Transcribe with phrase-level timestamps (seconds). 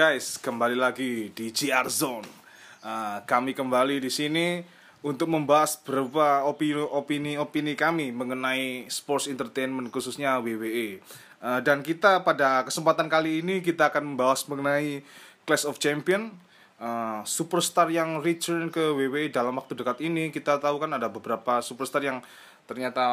[0.00, 2.24] Guys, kembali lagi di GR Zone.
[2.80, 4.64] Uh, kami kembali di sini
[5.04, 11.04] untuk membahas beberapa opini-opini kami mengenai sports entertainment khususnya WWE.
[11.44, 15.04] Uh, dan kita pada kesempatan kali ini kita akan membahas mengenai
[15.44, 16.32] Clash of Champion.
[16.80, 21.60] Uh, superstar yang return ke WWE dalam waktu dekat ini kita tahu kan ada beberapa
[21.60, 22.24] superstar yang
[22.64, 23.04] ternyata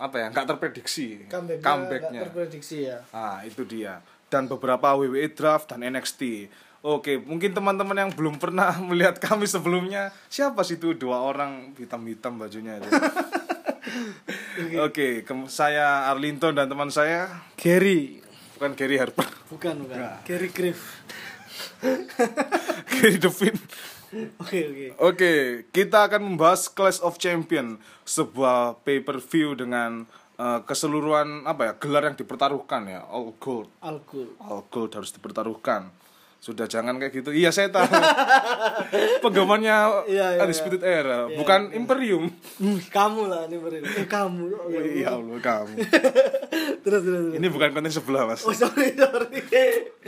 [0.00, 4.00] apa ya nggak terprediksi comebacknya, terprediksi ya Ah, itu dia.
[4.26, 6.50] Dan beberapa WWE draft dan NXT.
[6.82, 12.36] Oke, mungkin teman-teman yang belum pernah melihat kami sebelumnya, siapa sih itu dua orang hitam-hitam
[12.36, 12.86] bajunya itu?
[14.82, 18.18] Oke, ke- saya Arlinton dan teman saya Gary
[18.54, 20.16] bukan Gary Harper, bukan bukan Nggak.
[20.24, 20.80] Gary Griff
[22.90, 23.56] Gary Devin.
[24.40, 25.32] oke oke Oke,
[25.70, 32.16] kita akan membahas Clash of Champion, sebuah pay-per-view dengan eh, keseluruhan apa ya gelar yang
[32.16, 33.68] dipertaruhkan ya, all gold.
[33.82, 35.90] Alkul All gold harus dipertaruhkan.
[36.38, 37.30] Sudah jangan kayak gitu.
[37.34, 37.84] Iya saya tahu.
[39.24, 42.30] Penggamannya Iya, iya, Undisputed Era, bukan Imperium.
[42.60, 43.58] Hmm, kamu lah ini
[44.00, 44.80] eh kamu oh, ya.
[44.84, 45.74] Iya Allah kamu.
[46.86, 48.46] terus terus terus Ini bukan konten sebelah mas.
[48.46, 49.42] oh sorry sorry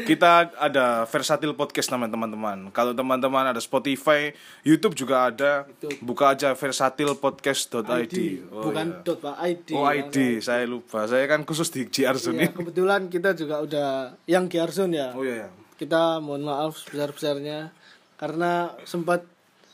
[0.07, 2.71] Kita ada Versatil Podcast namanya teman-teman.
[2.71, 4.31] Kalau teman-teman ada Spotify,
[4.63, 5.67] YouTube juga ada.
[5.99, 8.17] Buka aja versatilpodcast.id.
[8.55, 9.03] Oh, bukan iya.
[9.03, 11.09] dot pak ID Oh ID, saya lupa.
[11.11, 13.89] Saya kan khusus di GR Zone Ya, kebetulan kita juga udah
[14.31, 15.47] yang Giarson ya Oh iya.
[15.47, 15.49] iya.
[15.79, 17.71] Kita mohon maaf sebesar besarnya
[18.19, 19.23] karena sempat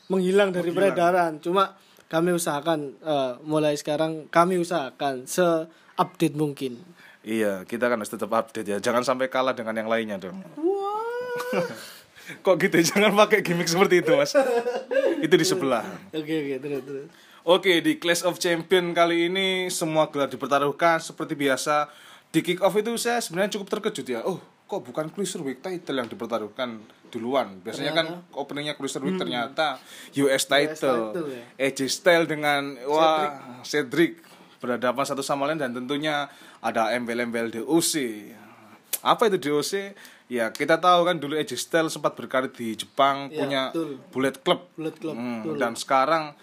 [0.07, 1.73] menghilang dari peredaran cuma
[2.07, 5.65] kami usahakan eh, mulai sekarang kami usahakan se
[5.97, 6.77] update mungkin
[7.25, 8.77] Iya, kita kan harus tetap update ya.
[8.77, 10.45] Jangan sampai kalah dengan yang lainnya dong.
[12.45, 12.77] Kok gitu?
[12.85, 14.37] Jangan pakai gimmick seperti itu, Mas.
[15.25, 15.81] itu di sebelah.
[16.13, 17.09] oke oke terus terus
[17.45, 21.93] Oke, di Clash of Champion kali ini semua gelar dipertaruhkan seperti biasa.
[22.33, 24.25] Di kick off itu saya sebenarnya cukup terkejut ya.
[24.25, 27.59] Oh, kok bukan Cruiserweight title yang dipertaruhkan duluan.
[27.59, 29.77] Biasanya kan openingnya Cruiserweight ternyata
[30.15, 31.13] US title.
[31.13, 31.43] title, ya.
[31.63, 33.29] AJ Styles dengan wah
[33.61, 34.19] Cedric
[34.57, 36.25] berhadapan satu sama lain dan tentunya
[36.59, 37.93] ada embel-embel DOC.
[38.99, 39.93] Apa itu DOC?
[40.25, 44.01] Ya, kita tahu kan dulu AJ Styles sempat berkarir di Jepang Ya, punya betul.
[44.09, 44.59] Bullet Club.
[44.73, 45.55] Bullet Club, Hmm, betul.
[45.61, 46.33] dan sekarang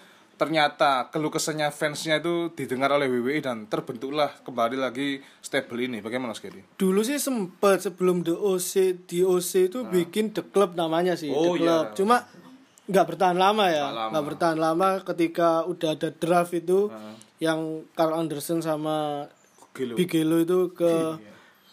[0.42, 6.02] ternyata keluh kesahnya fansnya itu didengar oleh WWE dan terbentuklah kembali lagi stable ini.
[6.02, 6.66] Bagaimana Mas Gedi?
[6.74, 11.84] dulu sih sempet sebelum DOC DOC itu bikin The Club namanya sih Oh, The Club
[11.86, 11.94] iya.
[11.94, 12.16] cuma
[12.82, 16.90] nggak bertahan lama ya Nggak bertahan lama ketika udah ada draft itu
[17.38, 19.30] yang Carl Anderson sama
[19.70, 19.94] Gelo.
[19.94, 20.92] Bigelow itu ke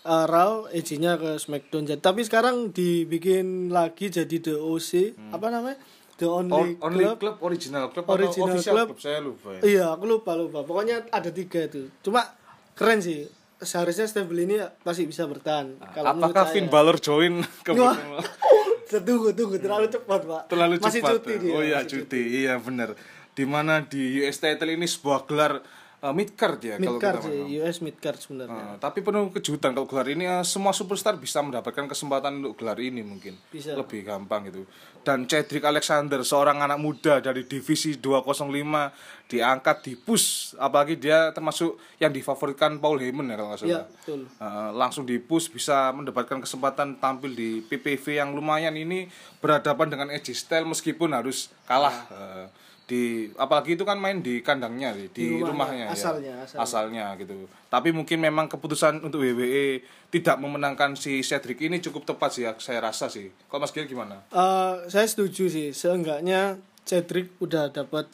[0.02, 1.84] uh, Raw, Edge-nya ke SmackDown.
[1.84, 5.75] Jadi- Tapi sekarang dibikin lagi jadi The OC, apa namanya?
[6.19, 7.18] The Only, Or- only Club.
[7.18, 8.88] club, original club Original atau official club.
[8.90, 9.00] club?
[9.00, 9.62] Saya lupa ya.
[9.63, 10.59] Iya, aku lupa lupa.
[10.62, 11.88] Pokoknya ada tiga itu.
[12.00, 12.28] Cuma
[12.74, 13.24] keren sih.
[13.57, 15.79] Seharusnya stable ini pasti bisa bertahan.
[15.90, 16.52] Kalau menurut Apakah.
[16.52, 17.72] Finn Balor join ke
[19.00, 20.41] tunggu tunggu terlalu cepat pak.
[20.47, 21.12] terlalu Masih cepat?
[21.16, 21.38] cuti ya?
[21.38, 21.52] dia.
[21.52, 22.22] oh iya masih cuti.
[22.41, 22.90] Iya benar.
[23.31, 25.63] Di mana di US title ini sebuah gelar
[25.99, 27.57] uh, mid card ya kalau Mid card kita ngomong.
[27.59, 28.63] US mid card sebenarnya.
[28.71, 32.79] Uh, tapi penuh kejutan kalau gelar ini uh, semua superstar bisa mendapatkan kesempatan untuk gelar
[32.79, 33.75] ini mungkin Bisa.
[33.75, 34.63] lebih gampang gitu
[34.99, 41.79] dan Cedric Alexander seorang anak muda dari divisi 205 diangkat di push apalagi dia termasuk
[42.01, 44.21] yang difavoritkan Paul Heyman ya kalau nggak Iya, salah betul.
[44.41, 49.07] Uh, langsung di push bisa mendapatkan kesempatan tampil di PPV yang lumayan ini
[49.39, 52.45] berhadapan dengan Edge Styles meskipun harus kalah uh,
[52.89, 53.03] di
[53.38, 55.94] apalagi itu kan main di kandangnya di, di rumahnya, rumahnya, ya.
[55.94, 56.59] asalnya, asalnya.
[56.66, 57.38] asalnya gitu
[57.69, 62.57] tapi mungkin memang keputusan untuk WWE tidak memenangkan si Cedric ini cukup tepat sih ya,
[62.57, 65.69] saya rasa sih kalau Mas Gil gimana Eh, saya setuju sih.
[65.69, 68.09] Seenggaknya Cedric udah dapat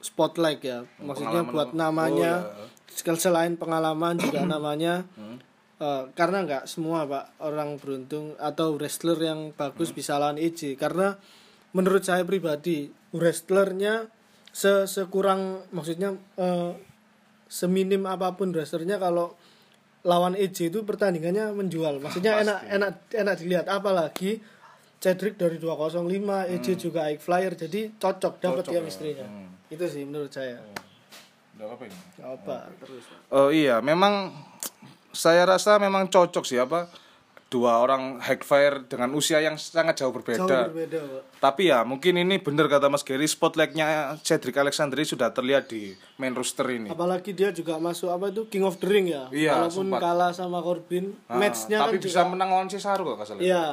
[0.00, 0.88] spotlight ya.
[0.98, 5.04] Maksudnya pengalaman buat namanya Oh, sekal- selain pengalaman juga namanya.
[5.14, 5.36] Hmm.
[5.76, 9.96] Eh, karena nggak semua pak orang beruntung atau wrestler yang bagus Hmm.
[9.96, 11.18] bisa lawan EJ karena
[11.70, 14.10] menurut saya pribadi wrestlernya
[14.50, 16.72] se sekurang maksudnya eh,
[17.46, 19.34] seminim apa pun wrestlernya kalau
[20.04, 24.42] lawan EJ itu pertandingannya menjual maksudnya enak enak enak dilihat apalagi
[24.98, 26.00] Cedric dari 205
[26.48, 28.74] EJ juga high flyer jadi cocok dapat Hmm.
[28.74, 28.82] Ya.
[28.84, 29.48] istrinya Hmm.
[29.70, 30.60] itu sih menurut saya
[31.54, 33.04] Udah apa ini apa terus.
[33.30, 34.34] Oh iya, memang
[35.14, 36.90] saya rasa memang cocok sih apa
[37.54, 40.42] dua orang Hackfire dengan usia yang sangat jauh berbeda.
[40.42, 43.86] jauh berbeda pak Tapi ya mungkin ini benar kata Mas Gary spotlightnya
[44.20, 46.88] Cedric Alexander sudah terlihat di main roster ini.
[46.88, 50.00] apalagi dia juga masuk apa itu King of the Ring ya Iya, walaupun sempat.
[50.00, 53.40] kalah sama Corbin Ah, matchnya tapi kan bisa juga menang lawan Cesaro kalau nggak salah.
[53.40, 53.64] Iya.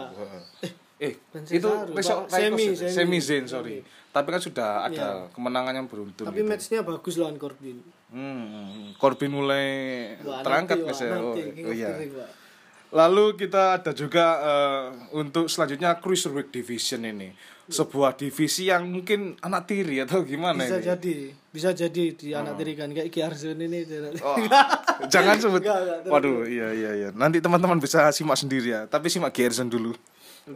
[0.99, 2.37] Eh, bukan itu besok Pak.
[2.37, 2.93] Semi, semi.
[2.93, 3.81] semi Zayn, sorry.
[4.07, 6.21] Tapi kan sudah ada kemenangan yang beruntun.
[6.21, 6.45] tapi gitu.
[6.45, 7.81] matchnya bagus lawan Corbin
[8.11, 9.67] Hmm, Corbin mulai
[10.19, 11.15] Wah, terangkat nanti, ya.
[11.15, 11.89] Oh, King oh of iya.
[11.95, 12.11] Ring.
[12.91, 17.31] Lalu kita ada juga eh, untuk selanjutnya Cruiserweight Division ini.
[17.71, 20.87] Sebuah divisi yang mungkin anak tiri atau gimana bisa ini?
[20.91, 21.15] jadi
[21.55, 23.87] bisa jadi di anak tirikan kayak Ki Arzon ini
[24.19, 24.35] Oh,
[25.07, 25.63] jangan sebut.
[25.63, 26.11] Enggak, enggak, terus.
[26.11, 27.09] Waduh, iya iya iya.
[27.15, 28.81] Nanti teman-teman bisa simak sendiri ya.
[28.91, 29.95] Tapi simak Gerson dulu.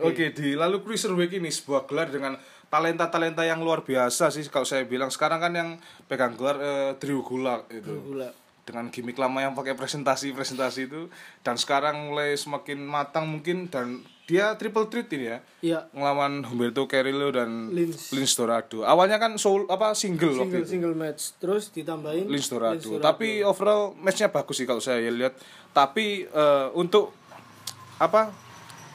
[0.03, 2.35] Oke, di lalu Cruiserweight ini sebuah gelar dengan
[2.67, 5.07] talenta-talenta yang luar biasa sih kalau saya bilang.
[5.07, 5.69] Sekarang kan yang
[6.11, 7.95] pegang gelar eh, Drew Gulak itu.
[7.95, 8.27] Gula.
[8.65, 11.05] Dengan gimmick lama yang pakai presentasi-presentasi itu
[11.45, 15.37] dan sekarang mulai semakin matang mungkin dan dia triple threat ini ya.
[15.61, 18.09] Iya, Ngelawan Humberto Carrillo dan Lins.
[18.09, 18.81] Lins Dorado.
[18.81, 20.71] Awalnya kan soul apa single, waktu single itu.
[20.73, 22.81] single match terus ditambahin Lins Dorado.
[22.81, 23.05] Lins Dorado.
[23.05, 25.37] Tapi overall matchnya bagus sih kalau saya lihat.
[25.69, 27.13] Tapi eh, untuk
[28.01, 28.33] apa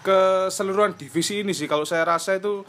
[0.02, 2.66] keseluruhan divisi ini sih kalau saya rasa itu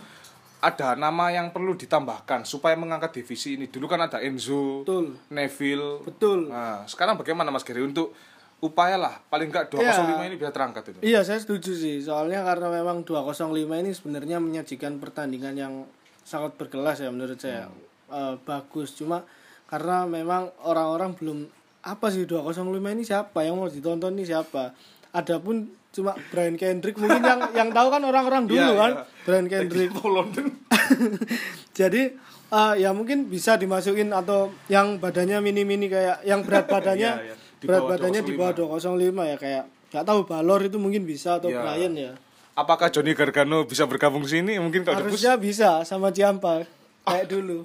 [0.62, 3.66] ada nama yang perlu ditambahkan supaya mengangkat divisi ini.
[3.66, 6.06] Dulu kan ada Enzo, betul Neville.
[6.06, 8.14] betul Nah, sekarang bagaimana Mas Geri untuk
[8.62, 10.22] upaya lah paling enggak 205 Iya.
[10.24, 11.00] ini bisa terangkat itu.
[11.02, 15.74] Iya saya setuju sih soalnya karena memang 205 ini sebenarnya menyajikan pertandingan yang
[16.22, 17.66] sangat berkelas ya menurut saya
[18.12, 19.24] Eh, bagus cuma
[19.66, 21.48] karena memang orang-orang belum
[21.82, 22.62] apa sih 205
[22.92, 24.76] ini siapa yang mau ditonton ini siapa
[25.10, 29.04] adapun cuma Brian Kendrick mungkin yang yang tahu kan orang-orang dulu Iya, kan iya.
[29.28, 30.48] Brian Kendrick London.
[31.80, 32.16] jadi
[32.48, 37.36] eh, ya mungkin bisa dimasukin atau yang badannya mini-mini kayak yang berat badannya iya.
[37.62, 41.52] Di berat badannya di bawah 205 ya kayak nggak tahu Balor itu mungkin bisa atau
[41.52, 41.60] Iya.
[41.60, 42.14] Brian ya
[42.52, 44.60] Apakah Johnny Gargano bisa bergabung sini?
[44.60, 46.68] Mungkin kalau harusnya bisa sama Ciampa
[47.04, 47.64] kayak dulu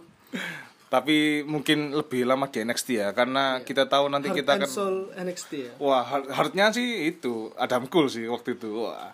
[0.86, 4.96] Tapi mungkin lebih lama di NXT ya karena kita tahu nanti Heart kita akan Soul
[5.12, 8.70] NXT ya Wah, hard- hardnya sih itu Adam Cole sih waktu itu.
[8.86, 9.10] Wah.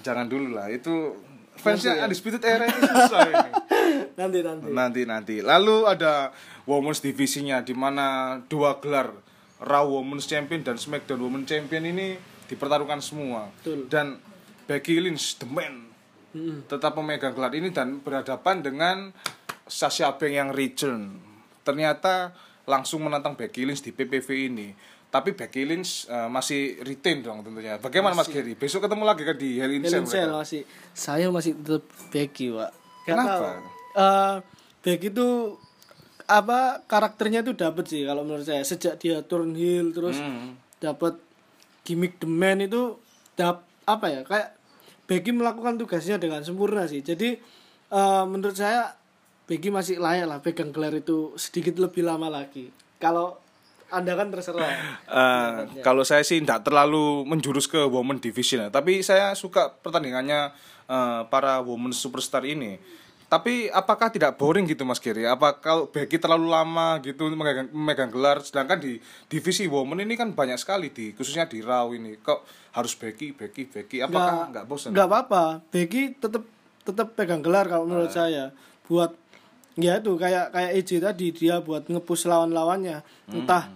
[0.00, 1.12] Jangan dulu lah, itu
[1.58, 3.50] fansnya Undisputed Era ini susah ini.
[4.14, 5.36] nanti nanti Nanti nanti.
[5.42, 6.30] Lalu ada
[6.64, 9.10] Women's divisinya di mana dua gelar
[9.58, 12.14] Raw Women's Champion dan SmackDown Women's Champion ini
[12.46, 13.50] dipertaruhkan semua.
[13.58, 13.90] Betul.
[13.90, 14.22] Dan
[14.64, 15.90] Becky Lynch, the man,
[16.30, 16.64] Mm-mm.
[16.64, 18.96] tetap memegang gelar ini dan berhadapan dengan
[19.68, 21.20] Sasha Banks yang return.
[21.62, 22.32] Ternyata
[22.64, 24.68] langsung menantang Becky Lynch di PPV ini.
[25.08, 27.80] Tapi Becky Lynch eh, masih retain dong tentunya.
[27.80, 28.52] Bagaimana Mas Gary?
[28.52, 32.70] Besok ketemu lagi kan di Hell in Cell masih saya masih tetap Becky pak
[33.08, 33.56] Kenapa?
[33.96, 34.36] Eh,
[34.84, 35.56] Becky itu
[36.28, 40.60] apa karakternya itu dapet sih kalau menurut saya sejak dia turn heel terus Hmm.
[40.76, 41.16] dapat
[41.88, 43.00] gimmick the man itu
[43.32, 44.52] dap apa ya kayak
[45.08, 47.40] Becky melakukan tugasnya dengan sempurna sih jadi
[47.88, 48.92] eh, menurut saya
[49.48, 52.68] Becky masih layak lah pegang gelar itu sedikit lebih lama lagi.
[53.00, 53.40] Kalau
[53.88, 54.68] anda kan terserah.
[55.08, 58.68] Eh, kalau saya sih tidak terlalu menjurus ke women division ya.
[58.68, 60.52] tapi saya suka pertandingannya
[60.84, 62.76] eh, para women superstar ini.
[63.28, 65.28] Tapi apakah tidak boring gitu Mas Giri?
[65.28, 68.40] Apa kalau Becky terlalu lama gitu memegang, memegang gelar?
[68.40, 68.96] Sedangkan di
[69.28, 72.16] divisi women ini kan banyak sekali di khususnya di Raw ini.
[72.20, 74.96] Kok harus Becky Becky Becky apakah nggak bosan?
[74.96, 75.60] nggak apa-apa.
[75.68, 76.40] Becky tetap
[76.88, 78.48] tetap pegang gelar kalau menurut saya.
[78.88, 79.12] Buat
[79.78, 83.70] ya itu kayak kayak EJ tadi dia buat ngepus lawan-lawannya entah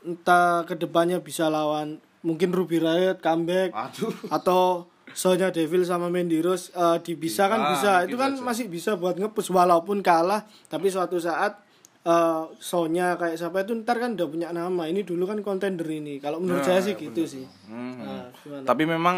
[0.00, 4.10] entah ke depannya bisa lawan mungkin Ruby Riot comeback Aduh.
[4.36, 8.42] atau Sonya Devil sama Mandy Rose eh, di bisa kan bisa itu kan saja.
[8.42, 11.60] masih bisa buat ngepus walaupun kalah tapi suatu saat
[12.02, 16.16] eh, Sonya kayak siapa itu ntar kan udah punya nama ini dulu kan kontender ini
[16.16, 18.64] kalau menurut saya sih gitu sih Nah, gimana?
[18.64, 19.16] Tapi memang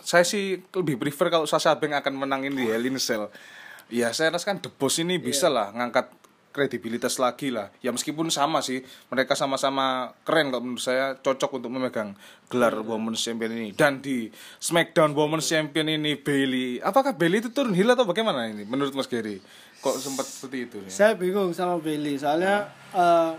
[0.00, 3.26] saya sih lebih prefer kalau Sasha Banks akan menang ini di Hell in Cell.
[3.88, 6.10] Ya saya rasa kan The Boss ini bisa lah ngangkat
[6.50, 7.68] kredibilitas lagi lah.
[7.78, 12.16] Ya meskipun sama sih, mereka sama-sama keren kalau menurut saya cocok untuk memegang
[12.48, 13.70] gelar Women's Champion ini.
[13.70, 18.64] Dan di SmackDown Women's Champion ini Bailey, apakah Bailey itu turun heel atau bagaimana ini
[18.64, 19.36] menurut Mas Gary?
[19.78, 20.88] Kok sempat seperti itu ya?
[20.88, 23.32] Saya bingung sama Bailey soalnya eh,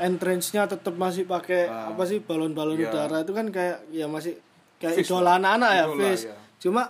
[0.00, 2.90] entrance-nya tetap masih pakai apa sih balon-balon Iya.
[2.90, 4.36] udara itu kan kayak ya masih
[4.76, 6.24] kayak Face idola anak-anak ya face.
[6.26, 6.34] iya.
[6.58, 6.82] Cuma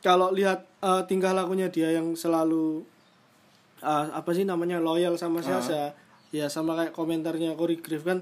[0.00, 2.86] kalau lihat eh, tingkah lakunya dia yang selalu
[3.78, 5.92] eh, apa sih namanya loyal sama Sasha
[6.30, 8.18] ya sama kayak komentarnya Corey Graves kan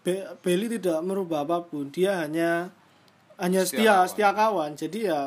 [0.00, 2.72] Be- Bailey tidak merubah apa pun dia hanya
[3.36, 4.08] hanya Setia setia kawan.
[4.08, 5.20] setia kawan jadi ya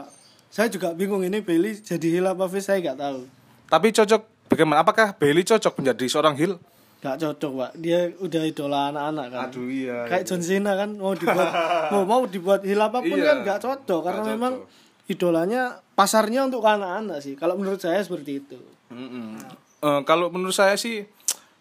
[0.47, 3.19] saya juga bingung ini Bailey jadi heel apa face saya nggak tahu
[3.65, 4.81] Tapi cocok bagaimana?
[4.81, 6.53] Apakah Bailey cocok menjadi seorang heel?
[6.97, 9.41] Gak cocok pak, dia udah idola anak-anak kan.
[9.47, 10.05] Aduh iya.
[10.05, 11.49] Kayak John Cena kan mau dibuat
[11.89, 13.25] mau mau dibuat heel apa pun Iya.
[13.25, 14.84] kan gak cocok karena Nggak memang cocok.
[15.05, 17.33] Idolanya pasarnya untuk anak-anak sih.
[17.37, 18.57] Kalau menurut saya seperti itu.
[18.89, 19.37] Mm-mm.
[19.85, 21.05] Eh, kalau menurut saya sih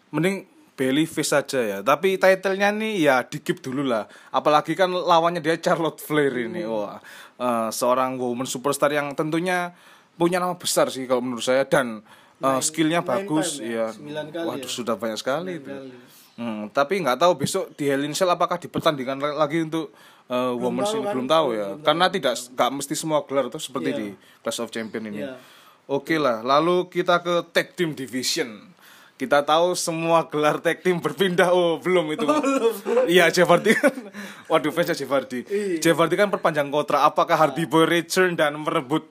[0.09, 1.77] mending Bailey face saja ya.
[1.79, 4.09] Tapi titlenya nih ya dikip dulu lah.
[4.33, 6.67] Apalagi kan lawannya dia Charlotte Flair ini.
[6.67, 6.99] Wah,
[7.39, 9.71] eh, seorang woman superstar yang tentunya
[10.15, 12.03] punya nama besar sih kalau menurut saya dan
[12.43, 13.61] eh, skillnya nine bagus.
[13.61, 13.87] time ya.
[13.93, 14.75] ya, kali Waduh ya.
[14.75, 15.71] sudah banyak sekali itu.
[15.71, 15.95] Kali.
[16.35, 19.95] Hmm, tapi nggak tahu besok di Hell in Cell apakah dipertandingkan lagi untuk
[20.27, 21.13] Women's tahu ini kan?
[21.13, 21.67] belum tahu ya.
[21.79, 23.97] Karena tidak nggak mesti semua gelar tuh seperti Iya.
[23.97, 24.07] di
[24.39, 25.21] Clash of Champion ini.
[25.21, 25.37] Iya.
[25.85, 28.73] Oke lah, lalu kita ke tag team division.
[29.15, 31.47] Kita tahu semua gelar tag team berpindah.
[31.49, 32.25] Oh, belum itu.
[33.07, 33.71] Iya, Jeff Hardy.
[34.51, 35.45] Waduh, fansnya Jeff Hardy.
[35.45, 35.77] Iya.
[35.79, 36.99] Jeff Hardy kan perpanjang kontrak.
[37.01, 39.05] Apakah Hardy Boy return dan merebut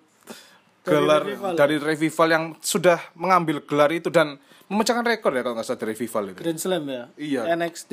[0.83, 1.53] Dari gelar Revival.
[1.55, 5.95] dari Revival yang sudah mengambil gelar itu dan memecahkan rekor ya kalau nggak salah dari
[5.95, 6.41] Revival itu.
[6.43, 7.41] Grand Slam ya Iya.
[7.55, 7.93] NXT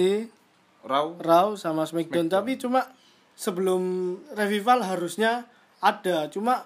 [0.81, 1.15] Raw.
[1.15, 2.89] Raw sama SmackDown, tapi cuma
[3.33, 3.81] sebelum
[4.31, 5.45] revival harusnya
[5.77, 6.65] ada cuma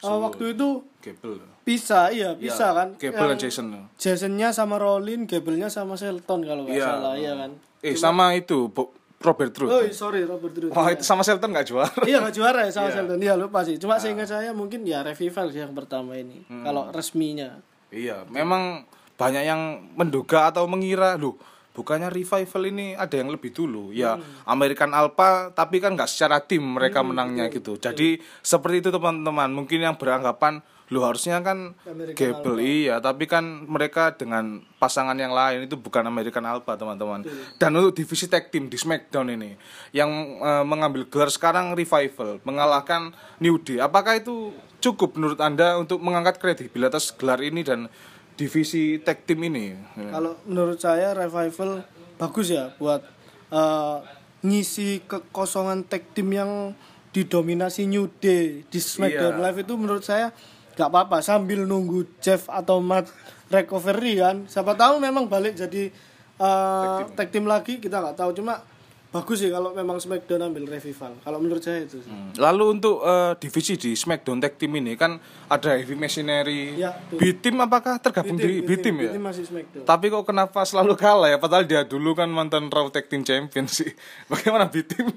[0.00, 1.36] uh, waktu itu Gable.
[1.62, 3.66] bisa iya bisa Iya, kan Gable dan Jason.
[3.94, 6.86] Jasonnya sama Rollin Gable-nya sama Shelton kalau nggak Iya.
[6.88, 9.72] salah iya kan Eh, sama itu Bo- Robert Roode.
[9.72, 11.92] oh sorry Robert Roode Wah, itu sama Shelton nggak juara.
[12.08, 12.94] iya nggak juara ya sama Iya.
[12.94, 16.60] Shelton iya lupa sih cuma seingat saya mungkin ya revival sih yang pertama ini Hmm.
[16.62, 18.82] kalau resminya Iya, memang
[19.14, 19.60] banyak yang
[19.94, 21.38] menduga atau mengira, loh,
[21.74, 23.90] bukannya revival ini ada yang lebih dulu.
[23.90, 24.22] Ya, Hmm.
[24.46, 27.74] American Alpha, tapi kan nggak secara tim mereka menangnya gitu.
[27.74, 29.50] Jadi seperti itu teman-teman.
[29.50, 30.62] Mungkin yang beranggapan,
[30.94, 36.06] loh harusnya kan American Gable, iya, tapi kan mereka dengan pasangan yang lain itu bukan
[36.06, 37.26] American Alpha teman-teman.
[37.58, 39.58] Dan untuk divisi tag team di SmackDown ini,
[39.90, 43.10] yang eh, mengambil gelar sekarang revival, mengalahkan
[43.42, 43.82] New Day.
[43.82, 47.88] Apakah itu cukup menurut anda untuk mengangkat kredibilitas gelar ini dan
[48.34, 49.74] divisi tag team ini?
[49.94, 51.86] Kalau menurut saya revival
[52.18, 53.02] bagus ya buat
[53.50, 54.02] uh,
[54.44, 56.74] ngisi kekosongan tag team yang
[57.14, 59.42] didominasi New Day di SmackDown Iya.
[59.48, 60.34] Live itu menurut saya
[60.74, 63.06] nggak apa-apa sambil nunggu Jeff atau Matt
[63.48, 64.36] recovery kan.
[64.50, 65.94] Siapa tahu memang balik jadi
[66.42, 68.66] uh, tag team lagi kita nggak tahu cuma
[69.14, 71.14] bagus sih kalau memang SmackDown ambil revival.
[71.22, 72.10] Kalau menurut saya itu sih.
[72.10, 72.34] Hmm.
[72.34, 75.14] Lalu untuk eh, divisi di SmackDown Tag Team ini kan
[75.46, 77.16] ada Heavy Machinery, Ya, tuh.
[77.16, 79.10] B-Team apakah tergabung di B-Team ya?
[79.10, 79.86] B-Team masih SmackDown.
[79.86, 81.38] Tapi kok kenapa selalu kalah ya?
[81.38, 83.94] Padahal dia dulu kan mantan Raw Tag Team Champion sih.
[84.30, 85.14] Bagaimana B-Team?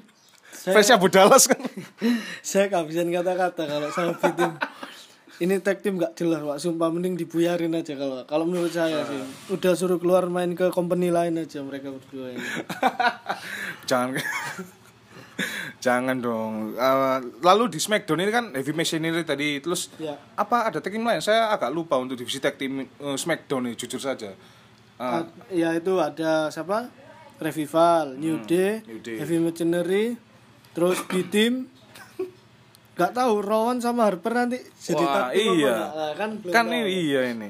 [0.48, 1.58] Saya- Fansnya Abu Dallas kan?
[2.46, 4.52] saya kehabisan kata-kata kalau sama tim
[5.38, 9.22] ini tag team gak jelas pak sumpah mending dibuyarin aja kalau kalau menurut saya sih
[9.50, 12.42] udah suruh keluar main ke company lain aja mereka berdua ini
[13.90, 14.18] Jangan
[15.78, 16.74] Jangan dong.
[16.74, 21.06] Eh, lalu di SmackDown ini kan Heavy Machinery tadi terus ya apa ada tag team
[21.06, 21.22] lain?
[21.22, 24.34] Saya agak lupa untuk divisi tag team eh, SmackDown ini jujur saja.
[24.34, 26.90] Eh, A- ya itu ada siapa
[27.38, 29.22] revival new day, New Day.
[29.22, 30.18] heavy machinery
[30.74, 31.70] terus B team
[32.98, 35.76] gak tahu Rowan sama Harper nanti jadi Wah, iya.
[35.88, 37.50] Nah, kan kan ini iya ini.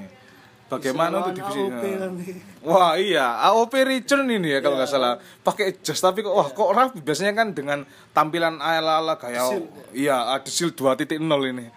[0.67, 1.63] Bagaimana untuk divisi?
[1.63, 2.27] AOP nanti.
[2.67, 4.83] Wah iya, AOP return ini ya kalau Iya.
[4.83, 5.15] nggak salah.
[5.39, 9.63] Pakai jas tapi kok wah kok Raff biasanya kan dengan tampilan ala-ala kayak
[9.95, 11.07] iya ada shield 2.0
[11.47, 11.71] ini.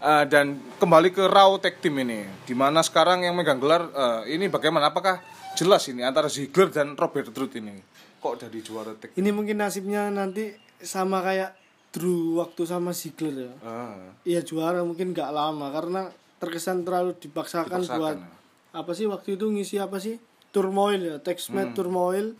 [0.00, 4.32] Eh, dan kembali ke Raw Tag Team ini, di mana sekarang yang megang gelar eh,
[4.32, 4.88] ini bagaimana?
[4.88, 5.20] Apakah
[5.52, 7.76] jelas ini antara Ziggler dan Robert Roode ini?
[8.16, 9.12] Kok jadi juara tag?
[9.12, 11.59] ini mungkin nasibnya nanti sama kayak
[11.90, 13.52] Drew waktu sama Ziggler ya.
[13.60, 16.06] Ah, Iya juara mungkin nggak lama karena
[16.38, 18.30] terkesan terlalu dipaksakan, Dipaksakan, buat ya.
[18.72, 20.16] apa sih waktu itu ngisi apa sih?
[20.50, 21.60] Turmoil ya text Hmm.
[21.60, 22.34] match turmoil.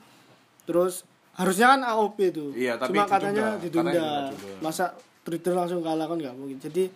[0.65, 1.03] Terus
[1.33, 2.55] harusnya kan AOP itu.
[2.55, 4.59] Iya, tapi cuma katanya ditunda, Katanya ditunda.
[4.61, 4.85] masa
[5.21, 6.59] Twitter langsung kalah kan nggak mungkin.
[6.59, 6.87] Jadi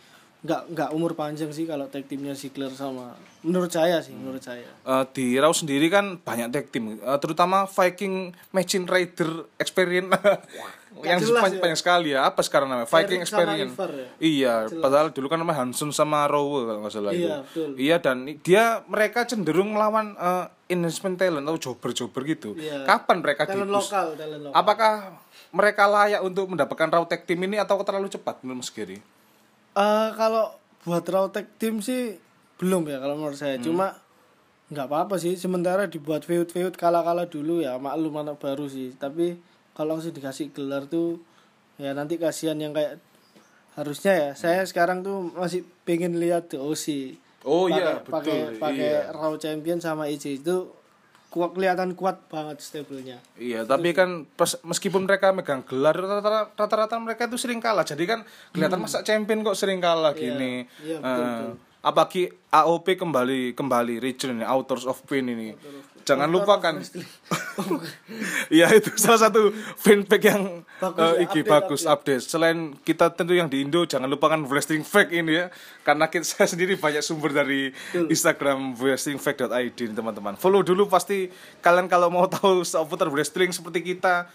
[0.45, 4.69] nggak nggak umur panjang sih kalau tag timnya Ziggler sama menurut saya sih menurut saya
[4.85, 10.13] Eh, di Raw sendiri kan banyak tag team, Eh, terutama Viking Machine Rider Experience
[11.03, 11.63] yang jelas banyak, ya.
[11.65, 12.21] banyak sekali ya.
[12.29, 12.87] Apa sekarang namanya?
[12.87, 13.75] Viking Eric Experience.
[13.75, 14.09] Ivar ya?
[14.23, 17.27] Iya, padahal dulu kan namanya Hanson sama Rowe kalau nggak salah itu.
[17.27, 17.71] Iya, betul.
[17.75, 22.55] Iya dan dia mereka cenderung melawan eh, enhancement talent atau jobber-jobber gitu.
[22.57, 22.85] Iya.
[22.87, 24.93] Kapan mereka talent di lokal talent lokal Apakah
[25.51, 28.99] mereka layak untuk mendapatkan Raw Tag Team ini atau terlalu cepat menurut Mas Giri?
[29.75, 30.55] Eh, kalau
[30.87, 32.15] buat raw tag team sih
[32.63, 33.59] belum ya kalau menurut saya.
[33.59, 33.99] Cuma
[34.71, 35.35] nggak apa-apa sih.
[35.35, 38.95] Sementara dibuat feud-feud kala-kala dulu ya maklum anak baru sih.
[38.95, 39.35] Tapi
[39.75, 41.19] kalau langsung dikasih gelar tuh
[41.75, 43.03] ya nanti kasihan yang kayak
[43.75, 44.31] harusnya ya.
[44.39, 47.19] Saya sekarang tuh masih pengen lihat The OC.
[47.45, 49.13] Oh iya, pakai betul, pakai iya.
[49.13, 50.71] raw champion sama EJ itu
[51.35, 53.19] kuat kelihatan kuat banget stablenya.
[53.35, 57.83] Iya, tapi kan pas, meskipun mereka megang gelar rata-rata rata-rata mereka itu sering kalah.
[57.83, 58.23] Jadi kan
[58.55, 60.63] kelihatan masa champion kok sering kalah gini.
[60.63, 60.87] Hmm.
[60.87, 61.74] iya, betul, betul.
[61.85, 65.53] Apalagi AOP kembali kembali return ini Authors of Pain ini.
[66.05, 66.81] Jangan lupakan.
[68.51, 72.25] Iya itu salah satu fanpage yang Bagus eh, ya, IG update, bagus update.
[72.27, 75.47] Selain kita tentu yang di Indo jangan lupakan wrestling fact ini ya.
[75.87, 80.35] Karena kita, saya sendiri banyak sumber dari Instagram wrestlingfact.id teman-teman.
[80.35, 81.31] Follow dulu pasti
[81.63, 84.27] kalian kalau mau tahu seputar wrestling seperti kita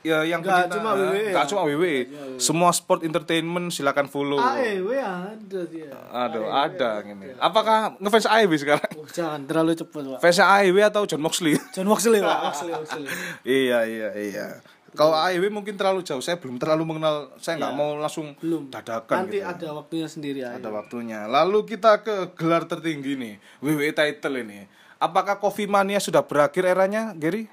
[0.00, 1.42] ya yang pecinta- cuma WWE ya.
[1.44, 1.94] cuma WWE.
[2.36, 4.38] Semua sport entertainment silakan follow.
[4.38, 5.90] AEW ada dia.
[6.08, 7.34] Aduh, ada gini.
[7.36, 8.90] Apakah ngefans AEW sekarang?
[8.94, 10.18] Oh, jangan terlalu cepat, Pak.
[10.20, 11.58] Fansnya AEW atau John Moxley?
[11.74, 12.38] John Moxley, Pak.
[12.44, 13.08] Moxley, Moxley.
[13.64, 14.46] iya iya iya
[14.90, 16.18] Kalau AEW mungkin terlalu jauh.
[16.18, 17.30] Saya belum terlalu mengenal.
[17.38, 17.78] Saya nggak Iya.
[17.78, 19.46] mau langsung belum dadakan nanti gitu.
[19.46, 21.20] ada waktunya sendiri aja Ada waktunya.
[21.24, 24.64] Lalu kita ke gelar tertinggi nih, WWE title ini.
[24.96, 27.46] Apakah Coffee Mania sudah berakhir eranya, Gary?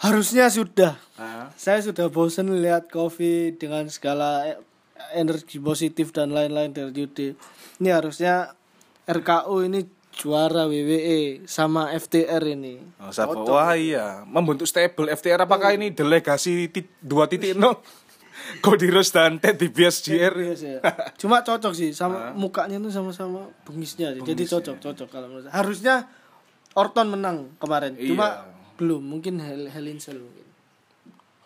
[0.00, 1.52] Harusnya sudah Ah.
[1.54, 4.56] saya sudah bosen lihat Kofi dengan segala
[5.12, 7.36] energi positif dan lain-lain dari Jude.
[7.76, 8.56] Ini harusnya
[9.04, 9.80] RKU ini
[10.12, 12.80] juara WWE sama FTR ini.
[12.98, 13.32] Oh, siapa?
[13.38, 17.56] Wah iya, membentuk stable FTR apakah ini delegasi ti- 2.0?
[18.64, 20.32] Cody Rhodes dan Ted DiBiase JR.
[20.34, 20.80] Yes, ya.
[21.14, 24.12] Cuma cocok sih sama mukanya tuh sama-sama bengisnya.
[24.12, 24.20] sih.
[24.22, 25.54] Jadi cocok cocok kalau menurut saya.
[25.54, 25.94] Harusnya
[26.72, 27.94] Orton menang kemarin.
[27.96, 28.59] Cuma Iya.
[28.80, 30.46] Belum, mungkin in Cell mungkin.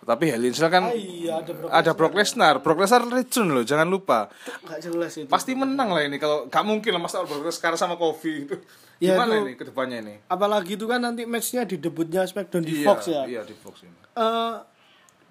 [0.05, 2.55] Tapi Hell in Cell kan Ah, iya, ada Brock ada Brock Lesnar.
[2.61, 4.29] Brock Lesnar loh, jangan lupa.
[4.63, 5.27] Nggak jelas itu.
[5.27, 8.55] Pasti menang lah ini kalau gak mungkin lah masa Brock Lesnar sama Kofi itu.
[9.01, 10.15] Ya, Gimana itu- ini ke depannya ini?
[10.29, 13.23] Apalagi itu kan nanti matchnya di debutnya SmackDown di Iya, Fox ya.
[13.25, 13.97] Iya di Fox ini.
[14.15, 14.55] eh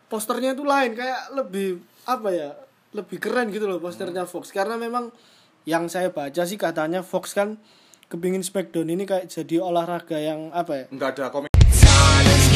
[0.05, 2.49] posternya itu lain kayak lebih apa ya
[2.91, 5.07] lebih keren gitu loh posternya Fox karena memang
[5.63, 7.55] yang saya baca sih katanya Fox kan
[8.09, 11.52] kepingin Smackdown ini kayak jadi olahraga yang apa ya Enggak ada komen.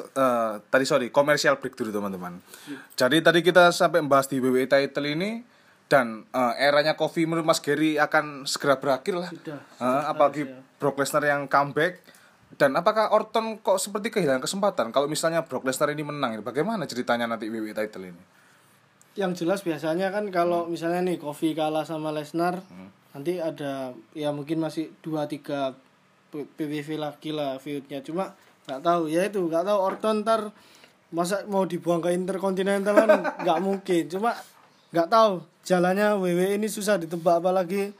[0.00, 2.40] eh, tadi sorry, komersial break dulu teman-teman.
[2.96, 5.44] Jadi tadi kita sampai membahas di WWE title ini
[5.86, 9.30] dan eh, eranya Kofi menurut Mas Gary akan segera berakhir lah.
[9.30, 9.60] Sudah.
[9.60, 10.42] Eh, apalagi
[10.80, 12.00] Brock Lesnar yang comeback
[12.54, 17.26] dan apakah Orton kok seperti kehilangan kesempatan kalau misalnya Brock Lesnar ini menang bagaimana ceritanya
[17.26, 18.22] nanti WWE title ini
[19.14, 22.62] yang jelas biasanya kan kalau misalnya nih Kofi kalah sama Lesnar
[23.14, 25.74] nanti ada ya mungkin masih dua tiga
[26.34, 28.34] P- PPV lagi lah feudnya cuma
[28.66, 29.02] nggak tahu.
[29.10, 29.78] Ya itu nggak tahu.
[29.78, 30.40] Orton ntar
[31.14, 33.10] masa mau dibuang ke Intercontinental kan
[33.44, 34.02] nggak mungkin.
[34.10, 34.36] Cuma
[34.92, 35.32] nggak tahu.
[35.64, 37.92] Jalannya WWE ini susah ditebak apalagi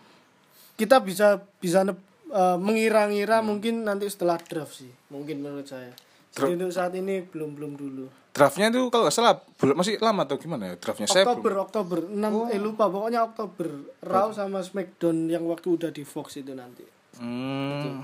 [0.77, 5.94] kita bisa bisa eh, mengira-ngira mungkin nanti setelah draft sih mungkin menurut saya.
[6.35, 8.07] Jadi untuk saat ini belum belum dulu.
[8.35, 11.07] Draftnya itu kalau nggak salah bulan masih lama atau gimana ya draftnya?
[11.07, 11.98] Saya Oktober, belum Oktober.
[12.11, 12.90] 6 eh lupa.
[12.90, 13.68] Pokoknya Oktober.
[14.03, 16.83] Raw sama Smackdown yang waktu udah di Fox itu nanti.
[17.22, 18.03] Hmm.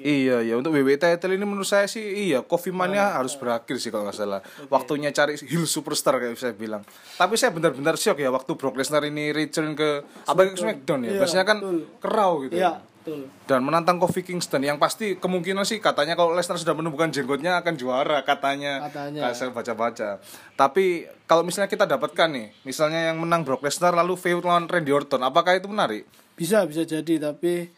[0.00, 3.92] Iya ya untuk WWE title ini menurut saya sih iya Coffee Mania harus berakhir sih
[3.92, 4.40] kalau nggak salah.
[4.72, 6.80] Waktunya cari heel superstar kayak saya bilang.
[7.20, 11.10] Tapi saya benar-benar shock ya waktu Brock Lesnar ini return ke apa ke Smackdown ya.
[11.12, 11.78] Iya, Biasanya kan betul.
[12.00, 12.54] ke Raw gitu.
[12.56, 13.20] Iya, betul.
[13.44, 17.74] Dan menantang Kofi Kingston yang pasti kemungkinan sih katanya kalau Lesnar sudah menemukan jenggotnya akan
[17.76, 18.88] juara katanya.
[18.88, 19.36] Katanya.
[19.36, 20.16] Saya baca-baca.
[20.56, 24.96] Tapi kalau misalnya kita dapatkan nih, misalnya yang menang Brock Lesnar lalu feud lawan Randy
[24.96, 26.08] Orton, apakah itu menarik?
[26.40, 27.68] Bisa bisa jadi tapi